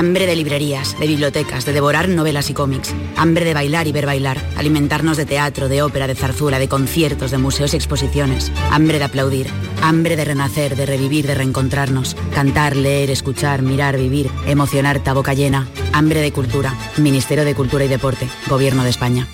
[0.00, 2.94] Hambre de librerías, de bibliotecas, de devorar novelas y cómics.
[3.18, 4.38] Hambre de bailar y ver bailar.
[4.56, 8.50] Alimentarnos de teatro, de ópera, de zarzuela, de conciertos, de museos y exposiciones.
[8.70, 9.48] Hambre de aplaudir.
[9.82, 12.16] Hambre de renacer, de revivir, de reencontrarnos.
[12.34, 14.30] Cantar, leer, escuchar, mirar, vivir.
[14.46, 15.68] Emocionar, boca llena.
[15.92, 16.74] Hambre de cultura.
[16.96, 18.26] Ministerio de Cultura y Deporte.
[18.48, 19.28] Gobierno de España.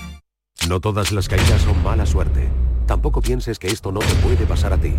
[0.68, 2.48] No todas las caídas son mala suerte.
[2.86, 4.94] Tampoco pienses que esto no te puede pasar a ti.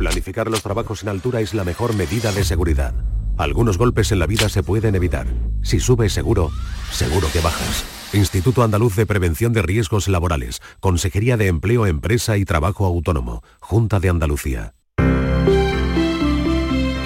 [0.00, 2.94] Planificar los trabajos en altura es la mejor medida de seguridad.
[3.36, 5.26] Algunos golpes en la vida se pueden evitar.
[5.60, 6.50] Si subes seguro,
[6.90, 7.84] seguro que bajas.
[8.14, 10.62] Instituto Andaluz de Prevención de Riesgos Laborales.
[10.80, 13.42] Consejería de Empleo, Empresa y Trabajo Autónomo.
[13.60, 14.72] Junta de Andalucía.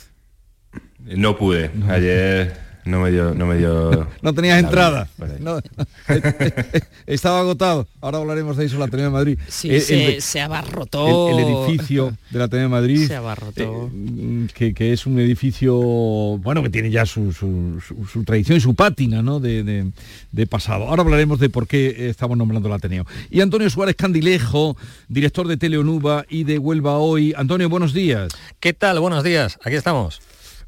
[1.15, 1.71] No pude.
[1.89, 3.33] Ayer no me dio...
[3.33, 5.09] No, me dio No tenías la entrada.
[5.39, 5.59] No,
[7.05, 7.85] estaba agotado.
[8.01, 9.39] Ahora hablaremos de eso, el Ateneo de Madrid.
[9.49, 11.29] Sí, El- se, el- se abarrotó.
[11.29, 13.91] el, el edificio del Ateneo de Madrid, Se abarrotó.
[13.93, 18.57] eh, que, que es un edificio, bueno, que tiene ya su, su- su- su tradición
[18.57, 19.39] y su pátina ¿no?
[19.41, 19.91] de, de-
[20.31, 20.87] de pasado.
[20.87, 23.05] Ahora hablaremos de por qué estamos nombrando el Ateneo.
[23.29, 24.77] Y Antonio Suárez Candilejo,
[25.09, 27.33] director de Teleonuba y de Huelva Hoy.
[27.35, 28.31] Antonio, buenos días.
[28.61, 28.99] ¿Qué tal?
[28.99, 29.57] Buenos días.
[29.63, 30.21] Aquí estamos.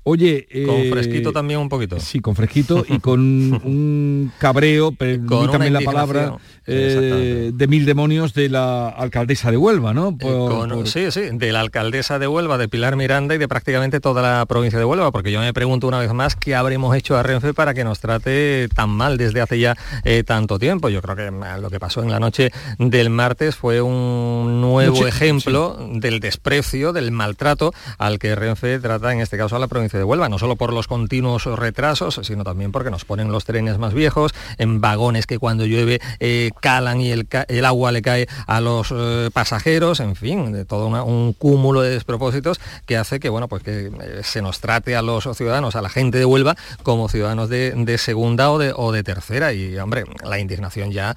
[0.09, 1.99] Oye, Con eh, fresquito también un poquito.
[1.99, 3.19] Sí, con fresquito y con
[3.63, 10.17] un cabreo, permítame la palabra, eh, de mil demonios de la alcaldesa de Huelva, ¿no?
[10.17, 13.47] Por- Con- por- Sí, sí, de la alcaldesa de Huelva, de Pilar Miranda y de
[13.47, 16.95] prácticamente toda la provincia de Huelva, porque yo me pregunto una vez más qué habremos
[16.95, 20.89] hecho a Renfe para que nos trate tan mal desde hace ya eh, tanto tiempo.
[20.89, 24.95] Yo creo que eh, lo que pasó en la noche del martes fue un nuevo
[24.95, 29.67] Noche- ejemplo del desprecio, del maltrato al que Renfe trata en este caso a la
[29.67, 33.45] provincia de Huelva, no solo por los continuos retrasos, sino también porque nos ponen los
[33.45, 37.27] trenes más viejos, en vagones que cuando llueve eh, calan y el,
[37.65, 42.59] agua le cae a los eh, pasajeros, en fin, de todo un cúmulo de despropósitos
[42.85, 45.89] que hace que, bueno, pues que eh, se nos trate a los ciudadanos, a la
[45.89, 49.53] gente de Huelva, como ciudadanos de, segunda o de, tercera.
[49.53, 51.15] Y, hombre, la indignación ya,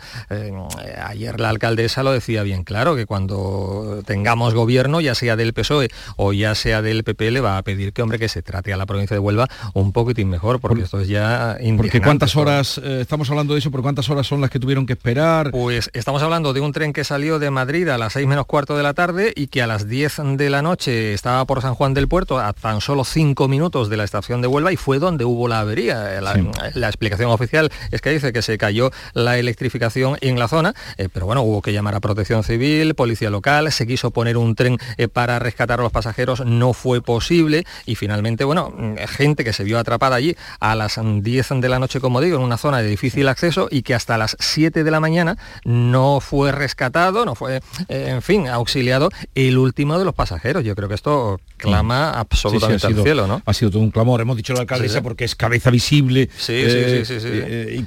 [1.04, 5.88] ayer la alcaldesa lo decía bien claro, que cuando tengamos gobierno, ya sea del PSOE
[6.16, 8.76] o ya sea del PP, le va a pedir que, hombre, que se trate a
[8.76, 13.00] la provincia de Huelva un poquitín mejor, porque esto es ya Porque cuántas horas, eh,
[13.00, 15.50] estamos hablando de eso, por cuántas horas son las que tuvieron que esperar.
[15.50, 18.76] Pues estamos hablando de un tren que salió de Madrid a las 6 menos cuarto
[18.76, 21.94] de la tarde y que a las 10 de la noche estaba por San Juan
[21.94, 25.24] del Puerto a tan solo 5 minutos de la estación de Huelva y fue donde
[25.24, 26.20] hubo la avería.
[26.20, 26.34] La,
[26.74, 31.08] la explicación oficial es que dice que se cayó la electrificación en la zona, eh,
[31.12, 34.78] pero bueno, hubo que llamar a protección civil, policía local, se quiso poner un tren
[34.96, 39.52] eh, para rescatar a los pasajeros, no fue posible y finalmente, bueno, mm, gente que
[39.52, 42.78] se vio atrapada allí a las 10 de la noche, como digo, en una zona
[42.78, 47.34] de difícil acceso y que hasta las 7 de la mañana no fue rescatado, no
[47.34, 50.64] fue, eh, en fin, auxiliado el último de los pasajeros.
[50.64, 53.42] Yo creo que esto clama absolutamente al cielo, ¿no?
[53.44, 57.84] Ha sido todo un clamor, hemos dicho la alcaldesa porque es cabeza visible de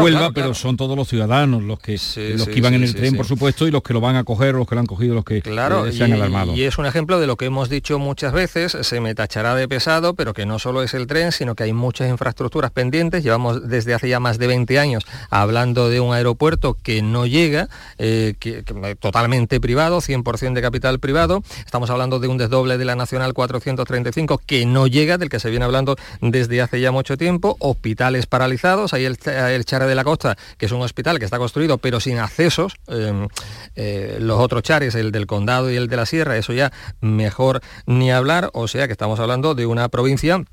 [0.00, 1.98] Huelva, pero son todos los ciudadanos los que
[2.36, 4.54] los que iban en el tren, por supuesto, y los que lo van a coger,
[4.54, 6.54] los que lo han cogido, los que claro, se han alarmado.
[6.54, 9.68] Y es un ejemplo de lo que hemos dicho muchas veces, se me tachará de
[9.70, 13.22] pesado, pero que no solo es el tren, sino que hay muchas infraestructuras pendientes.
[13.22, 17.68] Llevamos desde hace ya más de 20 años hablando de un aeropuerto que no llega,
[17.96, 18.64] que,
[18.98, 21.44] totalmente privado, 100% de capital privado.
[21.64, 25.50] Estamos hablando de un desdoble de la Nacional 435 que no llega, del que se
[25.50, 27.56] viene hablando desde hace ya mucho tiempo.
[27.60, 31.38] Hospitales paralizados, hay el, el Chare de la Costa, que es un hospital que está
[31.38, 32.74] construido pero sin accesos.
[32.88, 33.28] Em,
[33.76, 37.60] eh, los otros chares, el del condado y el de la sierra, eso ya mejor
[37.86, 38.50] ni hablar.
[38.52, 40.44] O sea que estamos hablando de una provincia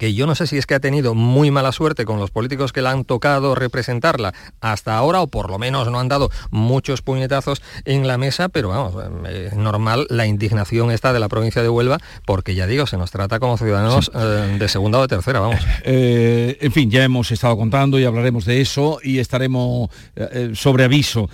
[0.00, 2.72] que yo no sé si es que ha tenido muy mala suerte con los políticos
[2.72, 4.32] que la han tocado representarla
[4.62, 8.70] hasta ahora, o por lo menos no han dado muchos puñetazos en la mesa, pero
[8.70, 8.94] vamos,
[9.28, 13.10] es normal la indignación esta de la provincia de Huelva, porque ya digo, se nos
[13.10, 15.60] trata como ciudadanos eh, de segunda o de tercera, vamos.
[15.84, 20.84] Eh, en fin, ya hemos estado contando y hablaremos de eso y estaremos eh, sobre
[20.84, 21.28] aviso.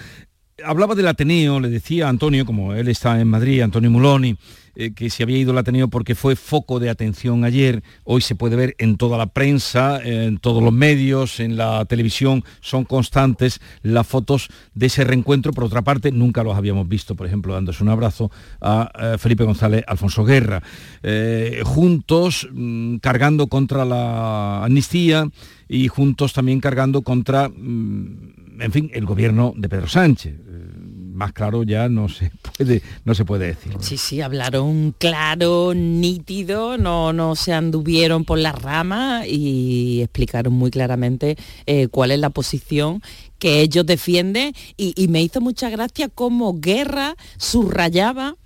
[0.64, 4.38] Hablaba del Ateneo, le decía a Antonio, como él está en Madrid, Antonio Muloni,
[4.74, 7.82] eh, que se había ido al Ateneo porque fue foco de atención ayer.
[8.04, 12.42] Hoy se puede ver en toda la prensa, en todos los medios, en la televisión,
[12.60, 15.52] son constantes las fotos de ese reencuentro.
[15.52, 18.30] Por otra parte, nunca los habíamos visto, por ejemplo, dándose un abrazo
[18.62, 20.62] a eh, Felipe González, Alfonso Guerra,
[21.02, 25.28] eh, juntos mm, cargando contra la amnistía
[25.68, 30.34] y juntos también cargando contra, mm, en fin, el gobierno de Pedro Sánchez
[31.16, 33.72] más claro ya no se puede, no se puede decir.
[33.80, 40.70] Sí, sí, hablaron claro, nítido, no, no se anduvieron por las ramas y explicaron muy
[40.70, 43.02] claramente eh, cuál es la posición
[43.38, 48.36] que ellos defienden y, y me hizo mucha gracia cómo Guerra subrayaba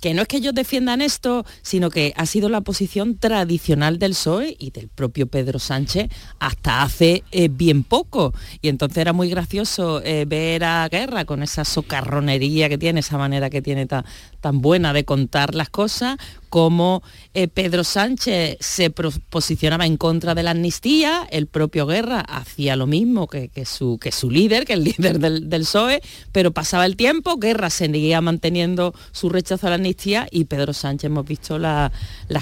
[0.00, 4.12] que no es que ellos defiendan esto, sino que ha sido la posición tradicional del
[4.12, 8.34] PSOE y del propio Pedro Sánchez hasta hace eh, bien poco.
[8.60, 13.18] Y entonces era muy gracioso eh, ver a Guerra con esa socarronería que tiene, esa
[13.18, 14.04] manera que tiene tan,
[14.46, 16.18] tan buena de contar las cosas,
[16.48, 17.02] como
[17.34, 22.86] eh, Pedro Sánchez se posicionaba en contra de la amnistía, el propio Guerra hacía lo
[22.86, 26.00] mismo que, su, que su líder, que el líder del, PSOE,
[26.32, 31.06] pero pasaba el tiempo, Guerra seguía manteniendo su rechazo a la amnistía y Pedro Sánchez
[31.10, 31.90] hemos visto las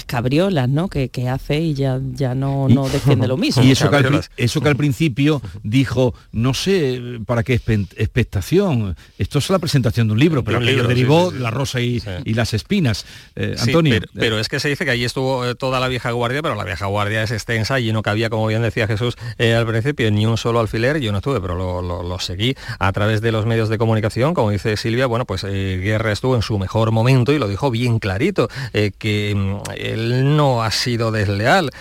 [0.05, 0.87] cabriolas ¿no?
[0.87, 3.63] que, hace y ya, ya no, no defiende lo mismo.
[3.65, 9.39] Y eso que, al, eso que, al, principio dijo, no sé para qué expectación, esto
[9.39, 11.94] es la presentación de un libro, pero que derivó La Rosa y,
[12.35, 13.05] las Espinas.
[13.35, 13.99] Eh, Antonio.
[14.13, 16.63] Pero, es que se dice que allí estuvo eh, toda la vieja guardia, pero la
[16.63, 20.25] vieja guardia es extensa y no cabía, como bien decía Jesús eh, al principio, ni
[20.25, 20.99] un solo alfiler.
[20.99, 24.33] Yo no estuve, pero lo, seguí a través de los medios de comunicación.
[24.33, 27.71] Como dice Silvia, bueno, pues eh, Guerra estuvo en su mejor momento y lo dijo
[27.71, 28.49] bien clarito,
[28.97, 31.71] que mm, él no ha sido desleal,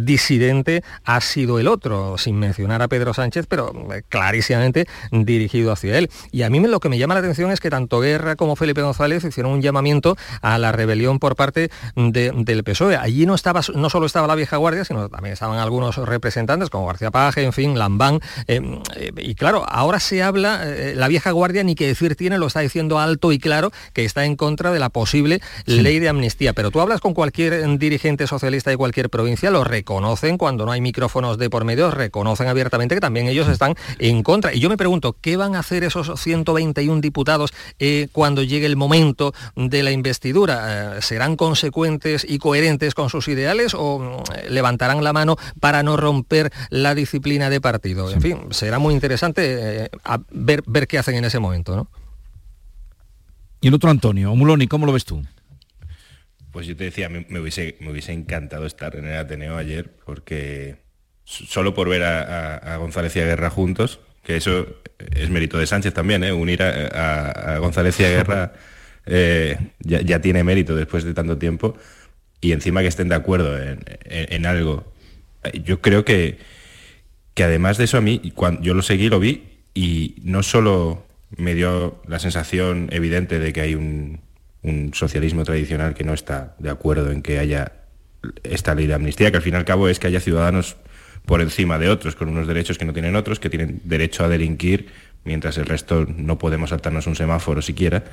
[0.00, 3.72] disidente ha sido el otro, sin mencionar a Pedro Sánchez, pero
[4.08, 6.10] clarísimamente dirigido hacia él.
[6.32, 8.82] Y a mí lo que me llama la atención es que tanto Guerra como Felipe
[8.82, 12.96] González hicieron un llamamiento a la rebelión por parte del PSOE.
[12.96, 16.86] Allí no, estaba, no solo estaba la vieja guardia, sino también estaban algunos representantes como
[16.86, 18.20] García Paje, en fin, Lambán.
[18.46, 18.60] Eh,
[18.96, 22.46] eh, y claro, ahora se habla, eh, la vieja guardia ni que decir tiene, lo
[22.46, 26.52] está diciendo alto y claro, que está en contra de la posible ley de amnistía.
[26.52, 30.80] Pero tú hablas con cualquier dirigente socialista de cualquier provincia, lo reconocen cuando no hay
[30.80, 34.54] micrófonos de por medio, reconocen abiertamente que también ellos están en contra.
[34.54, 37.52] Y yo me pregunto, ¿qué van a hacer esos 121 diputados
[38.12, 38.95] cuando llegue el momento
[39.54, 41.00] de la investidura?
[41.00, 46.52] ¿serán consecuentes y coherentes con sus ideales o mm, levantarán la mano para no romper
[46.70, 48.10] la disciplina de partido?
[48.10, 49.90] En fin, será muy interesante eh,
[50.30, 51.76] ver, ver qué hacen en ese momento.
[51.76, 51.90] ¿no?
[53.60, 55.22] Y el otro Antonio, Muloni, ¿cómo lo ves tú?
[56.52, 60.76] Pues yo te decía, me, hubiese, me hubiese encantado estar en el Ateneo ayer porque
[61.24, 64.66] solo por ver a, González y a Guerra juntos, que eso
[64.98, 66.32] es mérito de Sánchez también, ¿eh?
[66.32, 68.52] unir a, a González y a Guerra
[69.06, 71.76] Eh, ya, tiene mérito después de tanto tiempo.
[72.40, 74.92] y encima que estén de acuerdo en, algo.
[75.64, 76.38] Yo creo que,
[77.34, 79.44] que además de eso a mí, cuando yo lo seguí, lo vi
[79.74, 84.20] y no solo me dio la sensación evidente de que hay un,
[84.62, 87.72] un socialismo tradicional que no está de acuerdo en que haya
[88.42, 90.76] esta ley de amnistía, que al fin y al cabo es que haya ciudadanos
[91.24, 94.28] por encima de otros, con unos derechos que no tienen otros, que tienen derecho a
[94.28, 94.88] delinquir,
[95.24, 98.04] mientras el resto no podemos saltarnos un semáforo siquiera.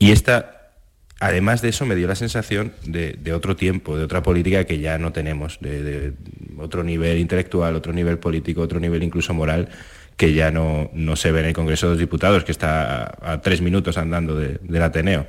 [0.00, 0.72] Y esta,
[1.20, 4.96] además de eso, me dio la sensación de, otro tiempo, de otra política que ya
[4.96, 6.14] no tenemos, de,
[6.56, 9.68] otro nivel intelectual, otro nivel político, otro nivel incluso moral,
[10.16, 13.42] que ya no, no se ve en el Congreso de los Diputados, que está a,
[13.42, 15.26] tres minutos andando del Ateneo.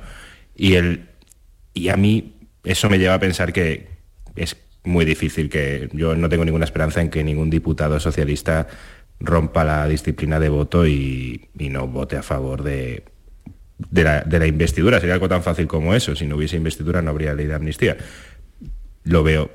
[0.56, 0.74] Y,
[1.74, 3.88] y a mí eso me lleva a pensar que
[4.36, 8.68] es muy difícil que yo no tengo ninguna esperanza en que ningún diputado socialista
[9.20, 13.04] rompa la disciplina de voto y, no vote a favor de,
[13.90, 15.00] de, la, de la investidura.
[15.00, 16.14] Sería algo tan fácil como eso.
[16.16, 17.96] Si no hubiese investidura no habría ley de amnistía.
[19.04, 19.50] Lo veo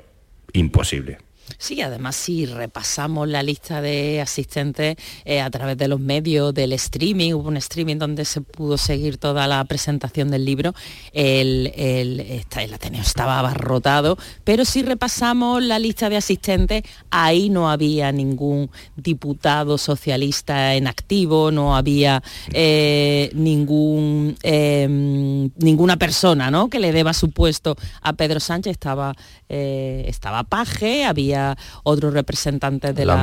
[0.52, 1.18] imposible.
[1.56, 6.72] Sí, además si repasamos la lista de asistentes eh, a través de los medios, del
[6.74, 10.74] streaming, hubo un streaming donde se pudo seguir toda la presentación del libro,
[11.12, 12.44] el, el,
[12.74, 19.78] Ateneo estaba abarrotado, pero si repasamos la lista de asistentes, ahí no había ningún diputado
[19.78, 22.22] socialista en activo, no había
[22.52, 26.68] eh, ningún, em, ninguna persona ¿no?
[26.68, 29.14] que le deba su puesto a Pedro Sánchez, estaba,
[29.48, 31.37] eh, estaba Paje, había
[31.82, 33.16] otros representantes de la,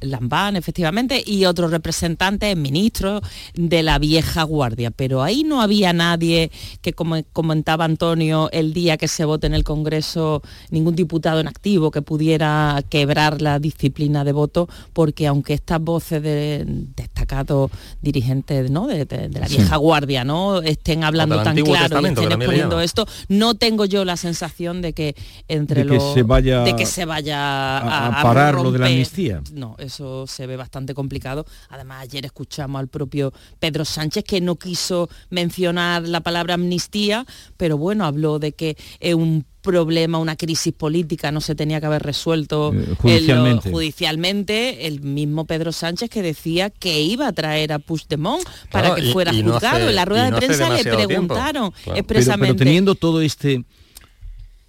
[0.00, 3.22] Lambán, efectivamente, y otros representantes, ministros
[3.54, 4.90] de la vieja guardia.
[4.90, 6.50] Pero ahí no había nadie
[6.80, 11.48] que, como comentaba Antonio, el día que se vote en el Congreso, ningún diputado en
[11.48, 17.70] activo que pudiera quebrar la disciplina de voto, porque aunque estas voces de destacados
[18.02, 18.86] dirigentes ¿no?
[18.86, 23.84] de, la vieja guardia no estén hablando tan claro y estén exponiendo esto, no tengo
[23.84, 25.14] yo la sensación de que
[25.48, 29.42] entre los de que se vaya a, parar lo de la amnistía.
[29.52, 31.44] No, eso se ve bastante complicado.
[31.68, 37.76] Además, ayer escuchamos al propio Pedro Sánchez que no quiso mencionar la palabra amnistía, pero
[37.76, 42.02] bueno, habló de que es un problema, una crisis política no se tenía que haber
[42.02, 43.70] resuelto eh, judicialmente.
[43.70, 44.86] judicialmente.
[44.86, 49.32] el mismo Pedro Sánchez que decía que iba a traer a Puigdemont para que fuera
[49.32, 49.88] juzgado.
[49.88, 52.54] en la rueda de prensa le preguntaron expresamente.
[52.54, 53.64] pero, teniendo todo este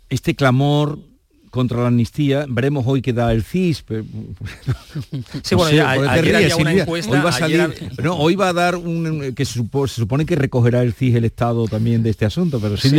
[0.09, 0.99] este clamor
[1.51, 2.45] contra la amnistía.
[2.49, 3.83] Veremos hoy qué da el CIS.
[5.43, 9.33] sí, bueno, ya, una encuesta, hoy va a salir, no, hoy va a dar un
[9.35, 12.89] que se, supone, que recogerá el CIS el Estado también de este asunto, pero sí,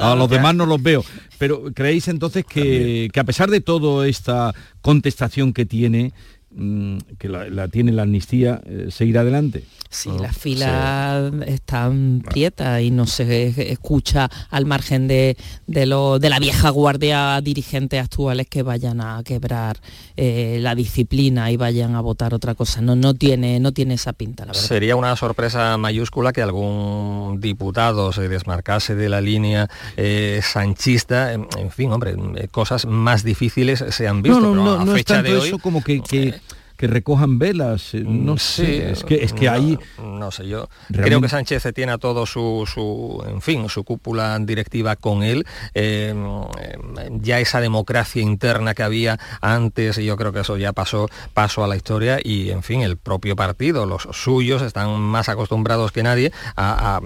[0.00, 1.04] a los demás no los veo.
[1.38, 6.12] Pero creéis entonces que, que a pesar de toda esta contestación que tiene,
[6.56, 9.64] mm, que la, tiene la amnistía, eh, seguirá adelante?
[9.88, 15.36] Sí, las filas están prietas y no se escucha al margen de,
[15.66, 19.78] de, lo, de la vieja guardia dirigentes actuales que vayan a quebrar
[20.16, 22.80] eh, la disciplina y vayan a votar otra cosa.
[22.80, 24.66] No, no, tiene, no tiene esa pinta, la verdad.
[24.66, 31.32] Sería una sorpresa mayúscula que algún diputado se desmarcase de la línea eh, sanchista.
[31.32, 32.16] En, fin, hombre,
[32.50, 34.40] cosas más difíciles se han visto.
[34.40, 36.34] No, no, no, fecha de hoy, eso como que que
[36.78, 39.78] recojan velas, eh, no mm, sé, es que, es que ahí...
[39.98, 44.38] No sé, yo creo que Sánchez tiene a todo su, su, en fin, su cúpula
[44.40, 46.16] directiva con él, em,
[46.60, 51.08] em, ya esa democracia interna que había antes, y yo creo que eso ya pasó,
[51.34, 55.92] pasó a la historia, y en fin, el propio partido, los suyos, están más acostumbrados
[55.92, 57.00] que nadie a,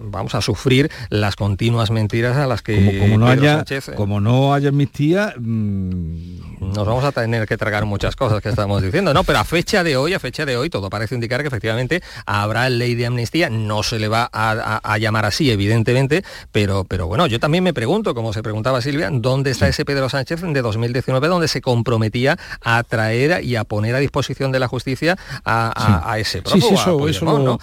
[0.00, 4.20] vamos a sufrir las continuas mentiras a las que como, no haya Sánchez, eh, como
[4.20, 9.11] no haya amnistía mm, nos vamos a tener que tragar muchas cosas que estamos diciendo
[9.12, 12.02] no, pero a fecha de hoy, a fecha de hoy, todo parece indicar que efectivamente
[12.26, 17.26] habrá ley de amnistía, no se le va a, llamar así, evidentemente, pero, pero bueno,
[17.26, 21.28] yo también me pregunto, como se preguntaba Silvia, ¿dónde está ese Pedro Sánchez de 2019
[21.28, 26.42] donde se comprometía a traer y a poner a disposición de la justicia a, ese
[26.42, 27.06] prófugo?
[27.06, 27.58] Sí, eso, ¿no?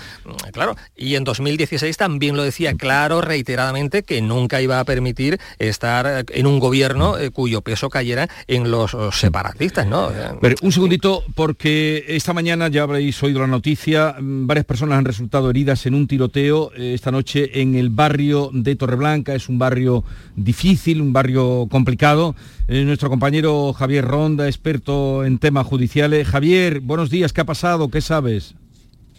[0.52, 6.26] Claro, y en 2016 también lo decía claro, reiteradamente, que nunca iba a permitir estar
[6.28, 10.12] en un gobierno eh, cuyo peso cayera en los separatistas, ¿no?
[10.42, 15.06] Pero un segundito, porque esta mañana ya habréis oído la noticia, mm, varias personas han
[15.06, 19.58] resultado heridas en un tiroteo eh, esta noche en el barrio de Torreblanca, es un
[19.58, 20.04] barrio
[20.36, 22.36] difícil, un barrio complicado.
[22.68, 26.28] Eh, nuestro compañero Javier Ronda, experto en temas judiciales.
[26.28, 27.88] Javier, buenos días, ¿qué ha pasado?
[27.88, 28.56] ¿Qué sabes?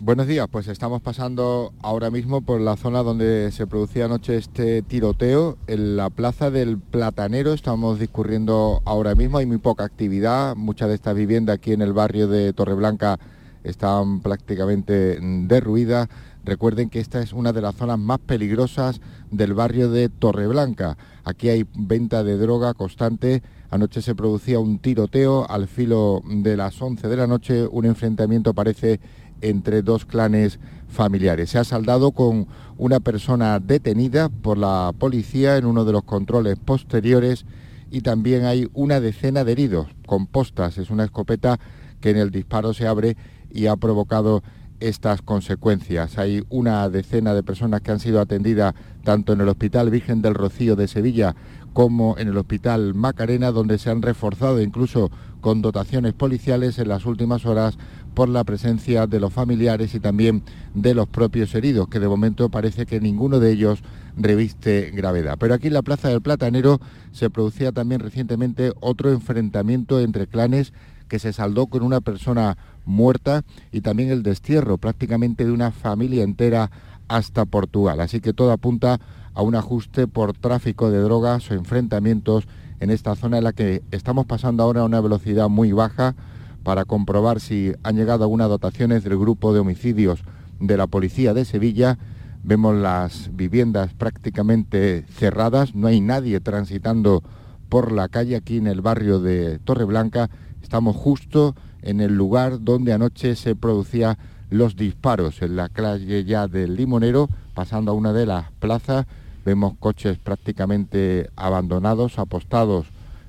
[0.03, 4.81] Buenos días, pues estamos pasando ahora mismo por la zona donde se producía anoche este
[4.81, 10.89] tiroteo, en la plaza del Platanero, estamos discurriendo ahora mismo, hay muy poca actividad, muchas
[10.89, 13.19] de estas viviendas aquí en el barrio de Torreblanca
[13.63, 16.09] están prácticamente derruidas,
[16.45, 20.97] Recuerden que esta es una de las zonas más peligrosas del barrio de Torreblanca.
[21.25, 23.43] Aquí hay venta de droga constante.
[23.69, 27.67] Anoche se producía un tiroteo al filo de las 11 de la noche.
[27.67, 29.01] Un enfrentamiento parece
[29.41, 31.51] entre dos clanes familiares.
[31.51, 36.59] Se ha saldado con una persona detenida por la policía en uno de los controles
[36.59, 37.45] posteriores
[37.91, 40.79] y también hay una decena de heridos con postas.
[40.79, 41.59] Es una escopeta
[42.01, 43.17] que en el disparo se abre
[43.51, 44.43] y ha provocado
[44.81, 46.19] estas consecuencias.
[46.19, 48.75] Hay una decena de personas que han sido atendidas
[49.05, 51.37] tanto en el Hospital Virgen del Rocío de Sevilla
[51.73, 55.11] como en el Hospital Macarena, donde se han reforzado incluso
[55.41, 57.79] con dotaciones policiales en las últimas horas
[58.15, 60.43] por la presencia de los familiares y también
[60.75, 63.81] de los propios heridos, que de momento parece que ninguno de ellos
[64.17, 65.37] reviste gravedad.
[65.39, 66.81] Pero aquí en la Plaza del Platanero
[67.13, 70.73] se producía también recientemente otro enfrentamiento entre clanes
[71.09, 73.43] que se saldó con una persona muerta
[73.73, 76.71] y también el destierro prácticamente de una familia entera
[77.09, 78.01] hasta Portugal.
[78.01, 79.01] Así que todo apunta
[79.35, 82.47] a un ajuste por tráfico de drogas o enfrentamientos
[82.79, 86.15] en esta zona en la que estamos pasando ahora a una velocidad muy baja
[86.63, 90.23] para comprobar si han llegado algunas dotaciones del grupo de homicidios
[90.59, 91.99] de la policía de Sevilla.
[92.43, 97.23] Vemos las viviendas prácticamente cerradas, no hay nadie transitando
[97.69, 100.31] por la calle aquí en el barrio de Torreblanca.
[100.63, 104.17] Estamos justo en el lugar donde anoche se producían
[104.51, 109.07] los disparos, en la calle ya del Limonero, pasando a una de las plazas.
[109.45, 112.87] Vemos coches prácticamente abandonados, apostados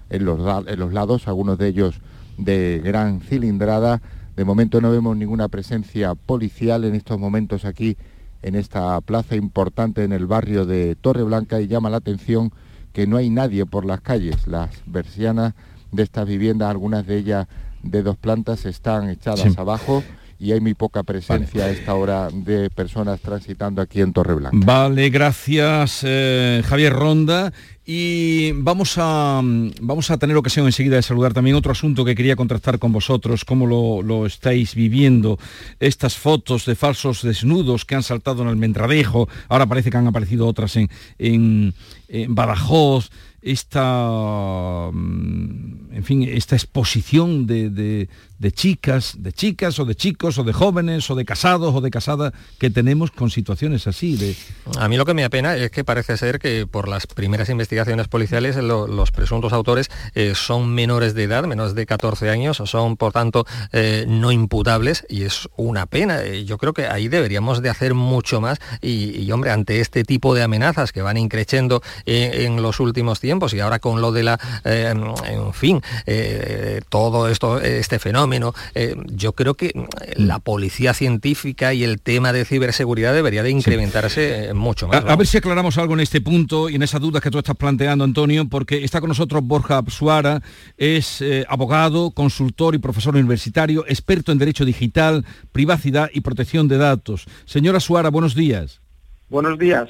[0.09, 2.01] en los, en los lados, algunos de ellos
[2.43, 4.01] de gran cilindrada.
[4.35, 7.97] De momento no vemos ninguna presencia policial en estos momentos aquí
[8.41, 12.51] en esta plaza importante en el barrio de Torreblanca y llama la atención
[12.91, 14.47] que no hay nadie por las calles.
[14.47, 15.53] Las persianas
[15.91, 17.47] de estas viviendas, algunas de ellas
[17.83, 20.03] de dos plantas, están echadas abajo
[20.41, 24.57] y hay muy poca presencia a esta hora de personas transitando aquí en Torreblanca.
[24.65, 27.53] Vale, gracias eh, Javier Ronda.
[27.85, 29.41] Y vamos a,
[29.81, 33.43] vamos a tener ocasión enseguida de saludar también otro asunto que quería contrastar con vosotros,
[33.43, 35.37] cómo lo, estáis viviendo,
[35.79, 40.07] estas fotos de falsos desnudos que han saltado en el Mendradejo, ahora parece que han
[40.07, 41.73] aparecido otras en, en,
[42.07, 43.09] en Badajoz,
[43.41, 48.07] esta, mm, en fin, esta exposición de,
[48.53, 52.33] chicas, de chicas o de chicos o de jóvenes o de casados o de casadas
[52.57, 54.15] que tenemos con situaciones así.
[54.15, 54.35] De...
[54.79, 58.07] A mí lo que me apena es que parece ser que por las primeras investigaciones
[58.07, 63.11] policiales los presuntos autores eh, son menores de edad, menos de 14 años, son por
[63.11, 66.21] tanto eh, no imputables y es una pena.
[66.23, 70.33] Eh, yo creo que ahí deberíamos de hacer mucho más y, hombre, ante este tipo
[70.35, 74.39] de amenazas que van increciendo en los últimos tiempos, y ahora con lo de la,
[74.63, 79.73] en fin, eh, todo esto, este fenómeno, eh, yo creo que
[80.15, 85.03] la policía científica y el tema de ciberseguridad debería de incrementarse mucho más.
[85.05, 87.55] A, ver si aclaramos algo en este punto y en esas dudas que tú estás
[87.55, 90.41] planteando, Antonio, porque está con nosotros Borja Suara,
[90.77, 97.25] es abogado, consultor y profesor universitario, experto en derecho digital, privacidad y protección de datos.
[97.45, 98.81] Señora Suara, buenos días.
[99.29, 99.89] Buenos días.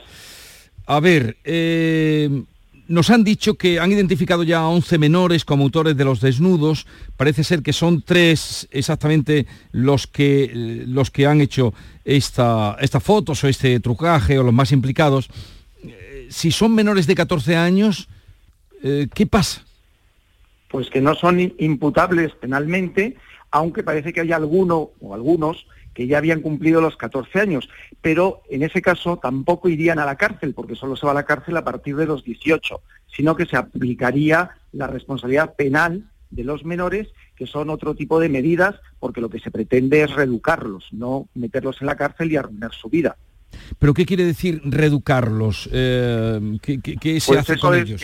[0.86, 1.38] A ver,
[2.88, 6.86] nos han dicho que han identificado ya a 11 menores como autores de los desnudos.
[7.17, 10.51] Parece ser que son tres exactamente los que,
[10.88, 11.73] los que han hecho
[12.05, 15.29] esta, estas fotos o este trucaje o los más implicados.
[15.84, 18.09] Eh, si son menores de 14 años,
[18.84, 19.63] eh, ¿qué pasa?
[20.69, 23.15] Pues que no son imputables penalmente,
[23.51, 27.70] aunque parece que hay alguno o algunos que ya habían cumplido los 14 años,
[28.02, 31.26] pero en ese caso tampoco irían a la cárcel, porque solo se va a la
[31.26, 36.64] cárcel a partir de los 18, sino que se aplicaría la responsabilidad penal de los
[36.64, 41.28] menores, que son otro tipo de medidas, porque lo que se pretende es reeducarlos, no
[41.36, 43.18] meterlos en la cárcel y arruinar su vida.
[43.80, 45.70] ¿Pero qué quiere decir reeducarlos?
[45.74, 48.02] Eh, ¿qué, se pues hace con ellos?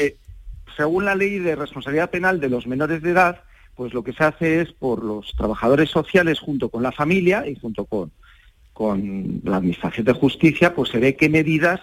[0.75, 3.43] según la ley de responsabilidad penal de los menores de edad,
[3.77, 7.55] pues lo que se hace es por los trabajadores sociales junto con la familia y
[7.55, 8.11] junto con,
[8.73, 11.79] con la Administración de Justicia, pues se ve qué medidas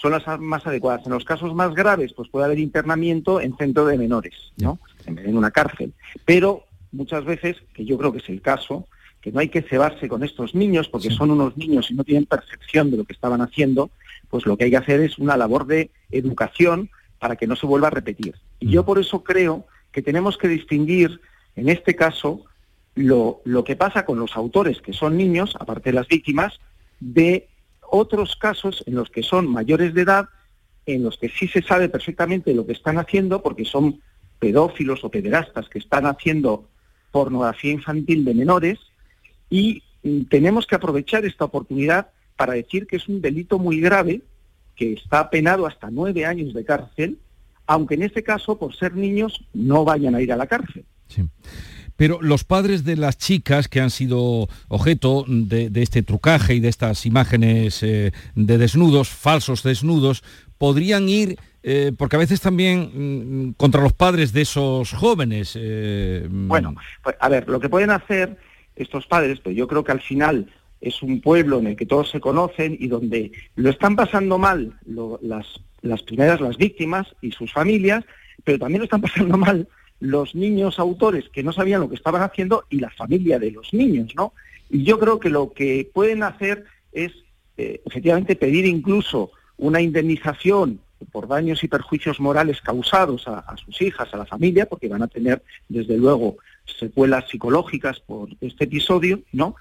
[0.00, 1.04] son las más adecuadas.
[1.04, 4.78] En los casos más graves, pues puede haber internamiento en centro de menores, ¿no?
[5.04, 5.92] En una cárcel.
[6.24, 8.86] Pero muchas veces, que yo creo que es el caso,
[9.20, 12.26] que no hay que cebarse con estos niños porque son unos niños y no tienen
[12.26, 13.90] percepción de lo que estaban haciendo,
[14.30, 16.88] pues lo que hay que hacer es una labor de educación
[17.18, 18.36] para que no se vuelva a repetir.
[18.60, 18.86] Y yo mm.
[18.86, 21.20] por eso creo que tenemos que distinguir
[21.56, 22.44] en este caso,
[22.94, 26.60] lo, que pasa con los autores, que son niños, aparte de las víctimas,
[27.00, 27.48] de
[27.80, 30.28] otros casos en los que son mayores de edad,
[30.86, 34.00] en los que sí se sabe perfectamente lo que están haciendo, porque son
[34.38, 36.68] pedófilos o pederastas que están haciendo
[37.10, 38.78] pornografía infantil de menores,
[39.50, 44.22] y mm, tenemos que aprovechar esta oportunidad para decir que es un delito muy grave,
[44.74, 47.18] que está penado hasta nueve años de cárcel,
[47.66, 50.84] aunque en este caso, por ser niños, no vayan a ir a la cárcel.
[51.96, 56.68] Pero los padres de las chicas que han sido objeto de, este trucaje y de
[56.68, 60.24] estas imágenes eh, de desnudos, falsos desnudos,
[60.58, 65.52] podrían ir, eh, porque a veces también mm, contra los padres de esos jóvenes.
[65.54, 66.48] Eh, mm.
[66.48, 68.36] bueno, pues, a ver, lo que pueden hacer
[68.74, 70.50] estos padres, pues yo creo que al final
[70.80, 74.76] es un pueblo en el que todos se conocen y donde lo están pasando mal
[74.84, 78.04] las primeras, las víctimas y sus familias,
[78.42, 79.68] pero también lo están pasando mal
[80.02, 83.72] los niños autores que no sabían lo que estaban haciendo y la familia de los
[83.72, 84.32] niños, ¿no?
[84.68, 87.12] Y yo creo que lo que pueden hacer es
[87.56, 90.80] eh, efectivamente pedir incluso una indemnización
[91.12, 95.08] por daños y perjuicios morales causados a, sus hijas, a la familia, porque van a
[95.08, 99.54] tener, desde luego, secuelas psicológicas por este episodio, ¿no?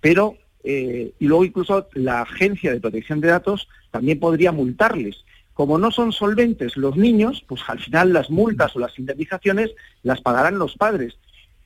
[0.00, 5.24] Pero, eh, y luego incluso la Agencia de Protección de Datos también podría multarles
[5.58, 9.72] como no son solventes los niños, pues al final las multas o las indemnizaciones
[10.04, 11.18] las pagarán los padres.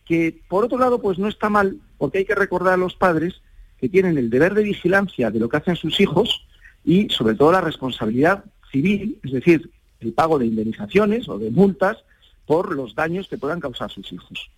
[0.06, 3.42] Que por otro lado, pues no está mal, porque hay que recordar a los padres
[3.78, 6.46] que tienen el deber de vigilancia de lo que hacen sus hijos
[6.82, 9.70] y sobre todo la responsabilidad civil, es decir,
[10.00, 11.98] el pago de indemnizaciones o de multas
[12.46, 14.50] por los daños que puedan causar sus hijos.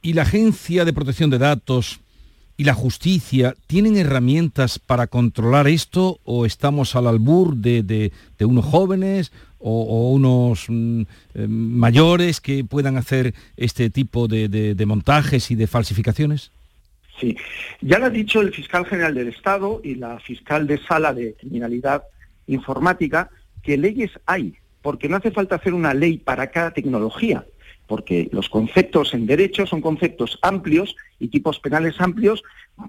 [0.00, 2.00] ¿Y la Agencia de Protección de Datos
[2.62, 9.32] y la justicia tienen herramientas para controlar esto o estamos al albur de, unos jóvenes
[9.58, 11.02] o, unos mm,
[11.34, 16.52] eh, mayores que puedan hacer este tipo de, montajes y de falsificaciones?
[17.18, 17.36] Sí,
[17.80, 21.34] ya lo ha dicho el fiscal general del Estado y la fiscal de sala de
[21.34, 22.04] criminalidad
[22.46, 23.28] informática,
[23.64, 27.44] que leyes hay, porque no hace falta hacer una ley para cada tecnología
[27.92, 32.42] porque los conceptos en derecho son conceptos amplios y tipos penales amplios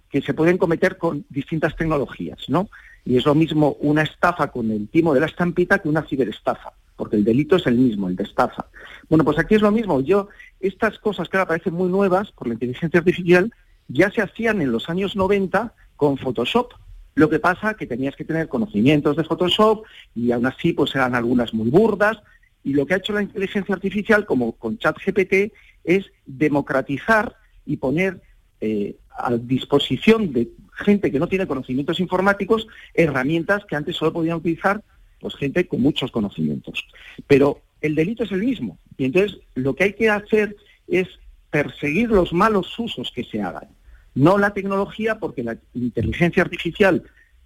[0.10, 2.68] que se pueden cometer con distintas tecnologías, ¿no?
[3.06, 6.74] Y es lo mismo una estafa con el timo de la estampita que una ciberestafa,
[6.96, 8.66] porque el delito es el mismo, el de estafa.
[9.08, 10.02] Bueno, pues aquí es lo mismo.
[10.02, 10.30] Yo,
[10.60, 13.54] estas cosas que ahora parecen muy nuevas por la inteligencia artificial,
[13.88, 16.74] ya se hacían en los años 90 con Photoshop.
[17.14, 21.14] Lo que pasa que tenías que tener conocimientos de Photoshop y aún así pues eran
[21.14, 22.18] algunas muy burdas,
[22.64, 25.54] y lo que ha hecho la inteligencia artificial, como con ChatGPT,
[25.84, 27.36] es democratizar
[27.66, 28.22] y poner
[28.62, 34.38] eh, a disposición de gente que no tiene conocimientos informáticos herramientas que antes solo podían
[34.38, 34.84] utilizar
[35.20, 36.86] pues gente con muchos conocimientos.
[37.28, 38.78] Pero el delito es el mismo.
[38.98, 40.56] Y entonces lo que hay que hacer
[40.88, 41.08] es
[41.50, 43.68] perseguir los malos usos que se hagan.
[44.16, 47.04] No la tecnología, porque la inteligencia artificial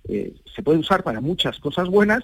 [0.08, 2.24] eh, se puede usar para muchas cosas buenas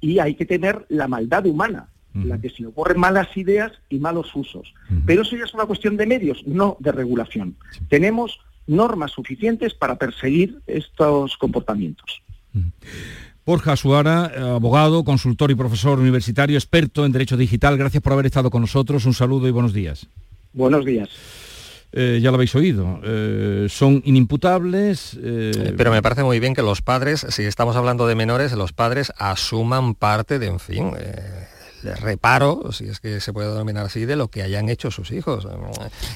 [0.00, 3.98] y hay que tener la maldad humana la que se le ocurren malas ideas y
[3.98, 4.72] malos usos.
[5.04, 7.56] Pero eso ya es una cuestión de medios, no de regulación.
[7.88, 12.22] Tenemos normas suficientes para perseguir estos comportamientos.
[13.44, 18.50] Borja Suara, abogado, consultor y profesor universitario, experto en Derecho Digital, gracias por haber estado
[18.50, 19.04] con nosotros.
[19.04, 20.06] Un saludo y buenos días.
[20.52, 21.10] Buenos días.
[21.96, 25.16] Eh, ya lo habéis oído, eh, son inimputables.
[25.22, 28.72] Eh, pero me parece muy bien que los padres, si estamos hablando de menores, los
[28.72, 30.90] padres asuman parte de, en fin,
[31.96, 35.46] reparo, si es que se puede denominar así, de lo que hayan hecho sus hijos.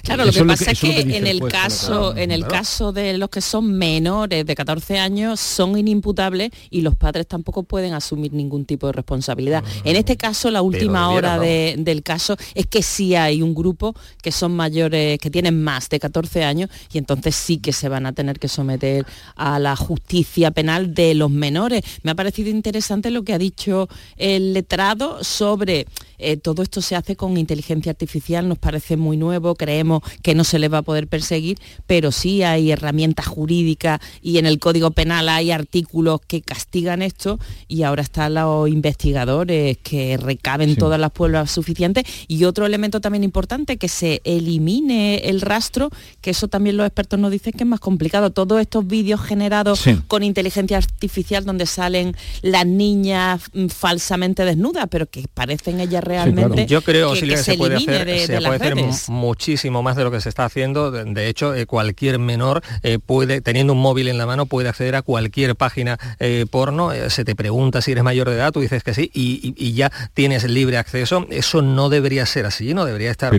[0.03, 3.41] Claro, lo que pasa es que, en el caso, en el caso de los que
[3.41, 8.87] son menores de 14 años son inimputables y los padres tampoco pueden asumir ningún tipo
[8.87, 9.62] de responsabilidad.
[9.85, 14.33] En este caso, la última hora del caso es que sí hay un grupo que
[14.33, 18.12] son mayores, que tienen más de 14 años y entonces sí que se van a
[18.12, 19.05] tener que someter
[19.37, 21.83] a la justicia penal de los menores.
[22.03, 25.85] Me ha parecido interesante lo que ha dicho el letrado sobre over there.
[26.19, 30.45] Eh, todo esto se hace con inteligencia artificial, nos parece muy nuevo, creemos que no
[30.45, 34.91] se le va a poder perseguir, pero sí hay herramientas jurídicas y en el Código
[34.91, 41.11] Penal hay artículos que castigan esto y ahora están los investigadores que recaben todas las
[41.11, 42.05] pruebas suficientes.
[42.27, 45.91] Y otro elemento también importante, que se elimine el rastro,
[46.21, 48.31] que eso también los expertos nos dicen que es más complicado.
[48.31, 55.07] Todos estos vídeos generados con inteligencia artificial donde salen las niñas mm, falsamente desnudas, pero
[55.07, 56.67] que parecen ellas realmente.
[56.67, 58.77] Yo creo, que, se, puede hacer,
[59.09, 60.91] muchísimo más de lo que se está haciendo.
[60.91, 64.97] De hecho, eh, cualquier menor eh, puede, teniendo un móvil en la mano, puede acceder
[64.97, 66.91] a cualquier página eh, porno.
[67.09, 70.45] se te pregunta si eres mayor de edad, tú dices que sí, y, ya tienes
[70.45, 71.27] libre acceso.
[71.31, 73.33] Eso no debería ser así, no debería estar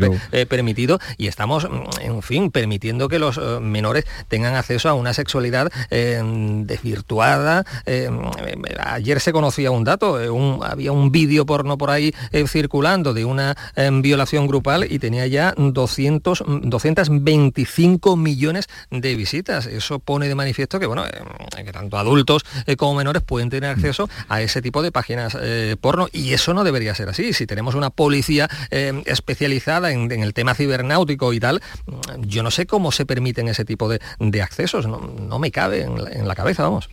[0.47, 0.99] permitido.
[1.17, 7.65] Y estamos, mm, en fin, permitiendo que los menores tengan acceso a una sexualidad desvirtuada.
[8.85, 10.17] ayer se conocía un dato,
[10.63, 12.13] había un vídeo porno por ahí
[12.59, 19.65] circulando de una em, violación grupal y tenía ya 200, 225 millones de visitas.
[19.65, 23.69] Eso pone de manifiesto que, bueno, em, que tanto adultos eh, como menores pueden tener
[23.69, 27.31] acceso a ese tipo de páginas eh, porno y eso no debería ser así.
[27.31, 31.61] Si tenemos una policía em, especializada en, el tema cibernáutico y tal,
[32.19, 36.35] yo no sé cómo se permiten ese tipo de, accesos, no, me cabe en la
[36.35, 36.89] cabeza, vamos.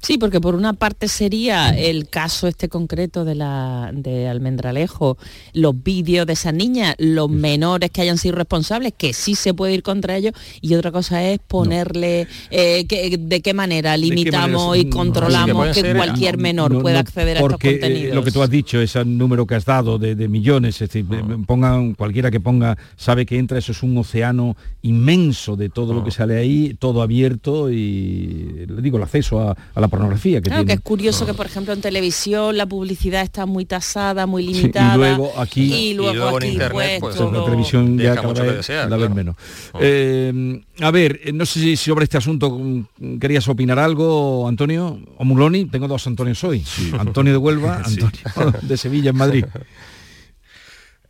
[0.00, 5.18] Sí, porque por una parte sería el caso este concreto de la de Almendralejo,
[5.54, 9.74] los vídeos de esa niña, los menores que hayan sido responsables, que sí se puede
[9.74, 12.86] ir contra ellos, y otra cosa es ponerle eh,
[13.18, 18.14] de qué manera limitamos y controlamos que, cualquier menor pueda acceder a estos eh, contenidos.
[18.14, 21.36] lo que tú has dicho, ese número que has dado de, millones, es decir, ah.
[21.46, 26.04] pongan cualquiera que ponga, sabe que entra, eso es un océano inmenso de todo lo
[26.04, 26.12] que ah.
[26.12, 30.72] sale ahí, todo abierto y le digo el acceso a la pornografía que claro, que
[30.72, 34.94] es curioso que, por ejemplo, en televisión la publicidad está muy tasada, muy limitada.
[34.94, 39.10] y luego aquí, y luego, en internet, pues, la televisión ya cada vez, la vez
[39.10, 39.36] menos.
[39.72, 39.78] Oh.
[39.80, 45.00] Eh, a ver, eh, no sé si sobre este asunto mm, querías opinar algo, Antonio
[45.16, 45.66] o Muloni.
[45.66, 46.64] Tengo dos Antonios hoy.
[46.98, 49.44] Antonio de Huelva, Antonio de Sevilla en Madrid.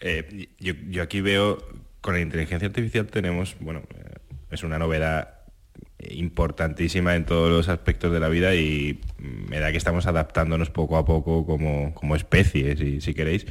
[0.01, 1.59] Eh, yo, yo, aquí veo,
[2.01, 3.83] con la inteligencia artificial tenemos, bueno,
[4.49, 5.38] es una novedad
[5.99, 10.96] importantísima en todos los aspectos de la vida y me da que estamos adaptándonos poco
[10.96, 13.46] a poco como, como especie, si, si queréis,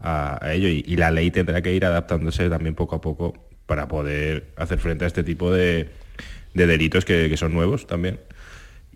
[0.00, 0.68] a, ello.
[0.68, 3.34] Y, la ley tendrá que ir adaptándose también poco a poco
[3.66, 5.90] para poder hacer frente a este tipo de,
[6.54, 8.18] delitos que, son nuevos también.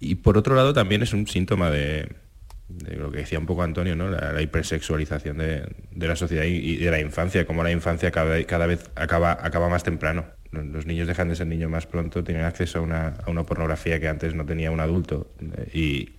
[0.00, 2.09] Y por otro lado también es un síntoma de,
[2.68, 4.11] lo que decía un poco Antonio, ¿no?
[4.11, 8.90] la, hipersexualización de, la sociedad y, de la infancia, como la infancia cada, cada vez
[8.96, 12.82] acaba, acaba más temprano los niños dejan de ser niños más pronto, tienen acceso a
[12.82, 15.30] una, pornografía que antes no tenía un adulto
[15.72, 16.11] y,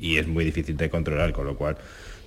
[0.00, 1.76] es muy difícil de controlar, con lo cual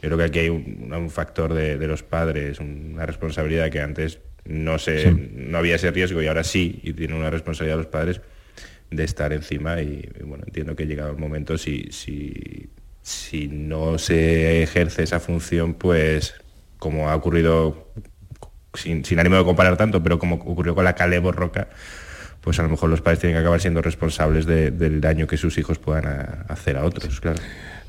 [0.02, 4.80] yo creo que aquí hay un, factor de, los padres, una responsabilidad que antes no,
[4.80, 8.22] se, no había ese riesgo y ahora sí, y tiene una responsabilidad los padres
[8.92, 12.70] de estar encima y, bueno, entiendo que ha llegado el momento, si, si,
[13.02, 16.36] si no se ejerce esa función, pues
[16.80, 17.92] como ha ocurrido
[18.78, 21.68] sin, ánimo de comparar tanto, pero como ocurrió con la Calebo Roca,
[22.42, 25.58] pues a lo mejor los padres tienen que acabar siendo responsables del daño que sus
[25.58, 26.06] hijos puedan
[26.48, 27.40] hacer a otros, claro.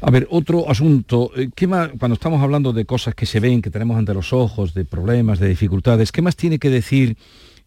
[0.01, 3.63] A ver, otro asunto, eh, ¿qué más, cuando estamos hablando de cosas que se ven,
[3.63, 7.17] que tenemos ante los ojos, de problemas, de dificultades, ¿qué más tiene que decir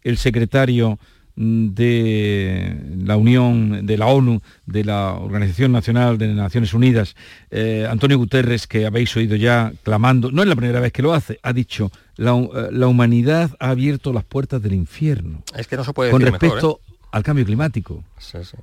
[0.03, 0.99] el secretario
[1.35, 7.15] de la Unión, de la ONU, de la Organización Nacional de Naciones Unidas,
[7.49, 11.13] eh, Antonio Guterres, que habéis oído ya clamando, no es la primera vez que lo
[11.13, 15.43] hace, ha dicho, la, eh, la humanidad ha abierto las puertas del infierno.
[15.55, 18.03] Es que no se puede Con decir respecto al cambio climático.
[18.17, 18.57] Sí, sí.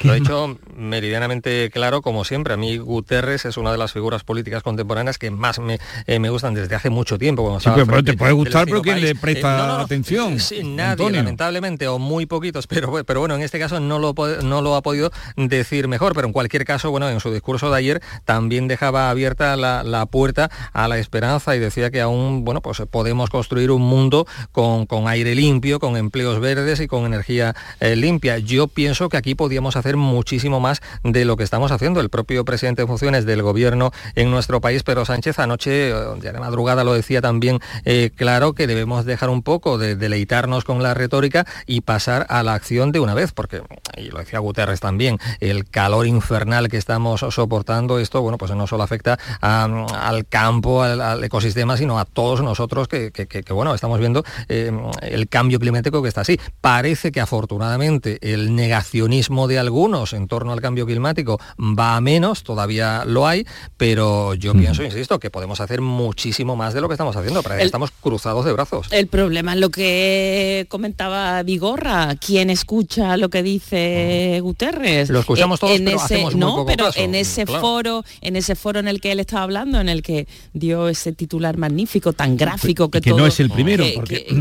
[0.00, 2.54] Lo he hecho meridianamente claro, como siempre.
[2.54, 6.54] A mí Guterres es una de las figuras políticas contemporáneas que más me, eh, gustan
[6.54, 7.58] desde hace mucho tiempo.
[7.60, 10.38] sí, pero, te puede gustar, pero ¿quién le presta atención?
[10.38, 14.62] Sí, nadie, lamentablemente, o muy poquitos, pero, pero bueno, en este caso no lo, no
[14.62, 16.14] lo ha podido decir mejor.
[16.14, 20.50] Pero en cualquier caso, bueno, en su discurso de ayer también dejaba abierta la, puerta
[20.72, 25.08] a la esperanza y decía que aún, bueno, pues podemos construir un mundo con, con
[25.08, 28.38] aire limpio, con empleos verdes y con energía eh, limpia.
[28.38, 32.00] Yo pienso que aquí podíamos hacer muchísimo más de lo que estamos haciendo.
[32.00, 36.40] El propio presidente de funciones del gobierno en nuestro país, Pedro Sánchez, anoche, ya de
[36.40, 40.94] madrugada lo decía también eh, claro, que debemos dejar un poco de deleitarnos con la
[40.94, 43.62] retórica y pasar a la acción de una vez, porque,
[43.96, 48.66] y lo decía Guterres también, el calor infernal que estamos soportando, esto, bueno, pues no
[48.66, 53.10] solo afecta al campo, al, ecosistema, sino a todos nosotros que,
[53.50, 54.70] bueno, estamos viendo eh,
[55.02, 56.38] el cambio climático que está así.
[56.60, 62.00] Parece que afortunadamente el negacionismo de algún algunos en torno al cambio climático va a
[62.00, 66.88] menos, todavía lo hay, pero yo pienso, insisto, que podemos hacer muchísimo más de lo
[66.88, 68.88] que estamos haciendo, para estamos cruzados de brazos.
[68.90, 75.10] El problema es lo que comentaba Vigorra, ¿quién escucha lo que dice Guterres?
[75.10, 78.88] Lo escuchamos todos, pero hacemos muy no, pero en ese foro, en ese foro en
[78.88, 83.00] el que él estaba hablando, en el que dio ese titular magnífico, tan gráfico que,
[83.00, 83.84] que no es el primero,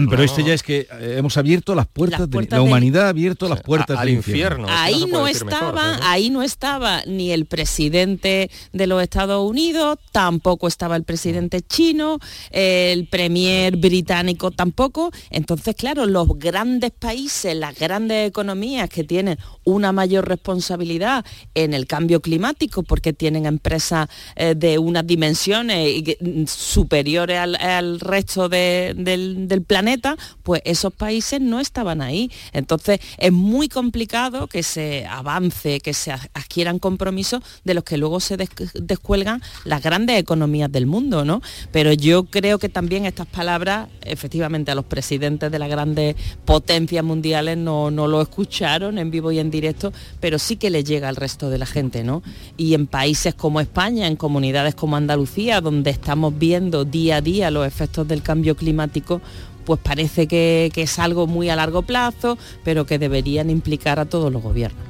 [0.09, 3.47] pero este ya es que eh, hemos abierto las puertas, de, la humanidad ha abierto
[3.47, 4.65] las puertas al del infierno.
[4.67, 10.95] Ahí no estaba, ahí no estaba ni el presidente de los Estados Unidos, tampoco estaba
[10.95, 12.19] el presidente chino,
[12.51, 15.11] el premier británico tampoco.
[15.29, 21.25] Entonces, claro, los grandes países, las grandes economías que tienen una mayor responsabilidad
[21.55, 28.49] en el cambio climático porque tienen empresas eh, de unas dimensiones mm, superiores al, resto
[28.49, 32.31] del, del planeta, pues esos países no estaban ahí.
[32.53, 38.19] Entonces, es muy complicado que se avance, que se adquieran compromisos de los que luego
[38.19, 38.37] se
[38.75, 41.41] descuelgan las grandes economías del mundo, ¿no?
[41.71, 47.03] Pero yo creo que también estas palabras, efectivamente, a los presidentes de las grandes potencias
[47.03, 51.09] mundiales no, no lo escucharon en vivo y en directo, pero sí que le llega
[51.09, 52.23] al resto de la gente, ¿no?
[52.57, 57.51] Y en países como España, en comunidades como Andalucía, donde estamos viendo día a día
[57.51, 59.21] los efectos del cambio climático,
[59.67, 64.31] pues parece que, es algo muy a largo plazo, pero que deberían implicar a todos
[64.31, 64.81] los gobiernos.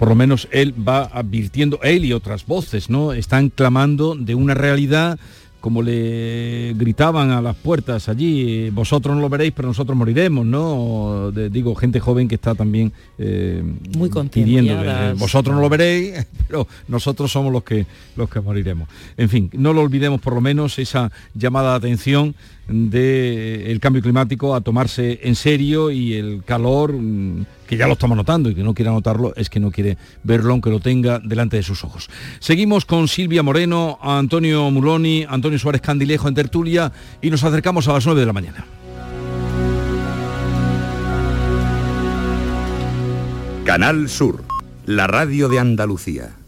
[0.00, 3.12] Por lo menos él va advirtiendo, él y otras voces, ¿no?
[3.12, 5.16] Están clamando de una realidad
[5.62, 11.30] como le gritaban a las puertas allí, vosotros no lo veréis, pero nosotros moriremos, ¿no?
[11.30, 13.62] digo, gente joven que está también eh,
[13.96, 14.74] Muy pidiendo,
[15.16, 17.86] vosotros no lo veréis, pero nosotros somos los que,
[18.16, 18.88] los que moriremos.
[19.16, 22.34] En fin, no lo olvidemos por lo menos esa llamada de atención
[22.66, 28.18] del cambio climático a tomarse en serio y el calor, mm, que ya lo estamos
[28.18, 31.56] notando y que no quiere notarlo, es que no quiere verlo aunque lo tenga delante
[31.56, 32.10] de sus ojos.
[32.38, 36.92] Seguimos con Silvia Moreno, Antonio Muloni, Antonio Suárez Candilejo en tertulia
[37.22, 38.66] y nos acercamos a las 9 de la mañana.
[43.64, 44.44] Canal Sur,
[44.84, 46.41] la radio de Andalucía.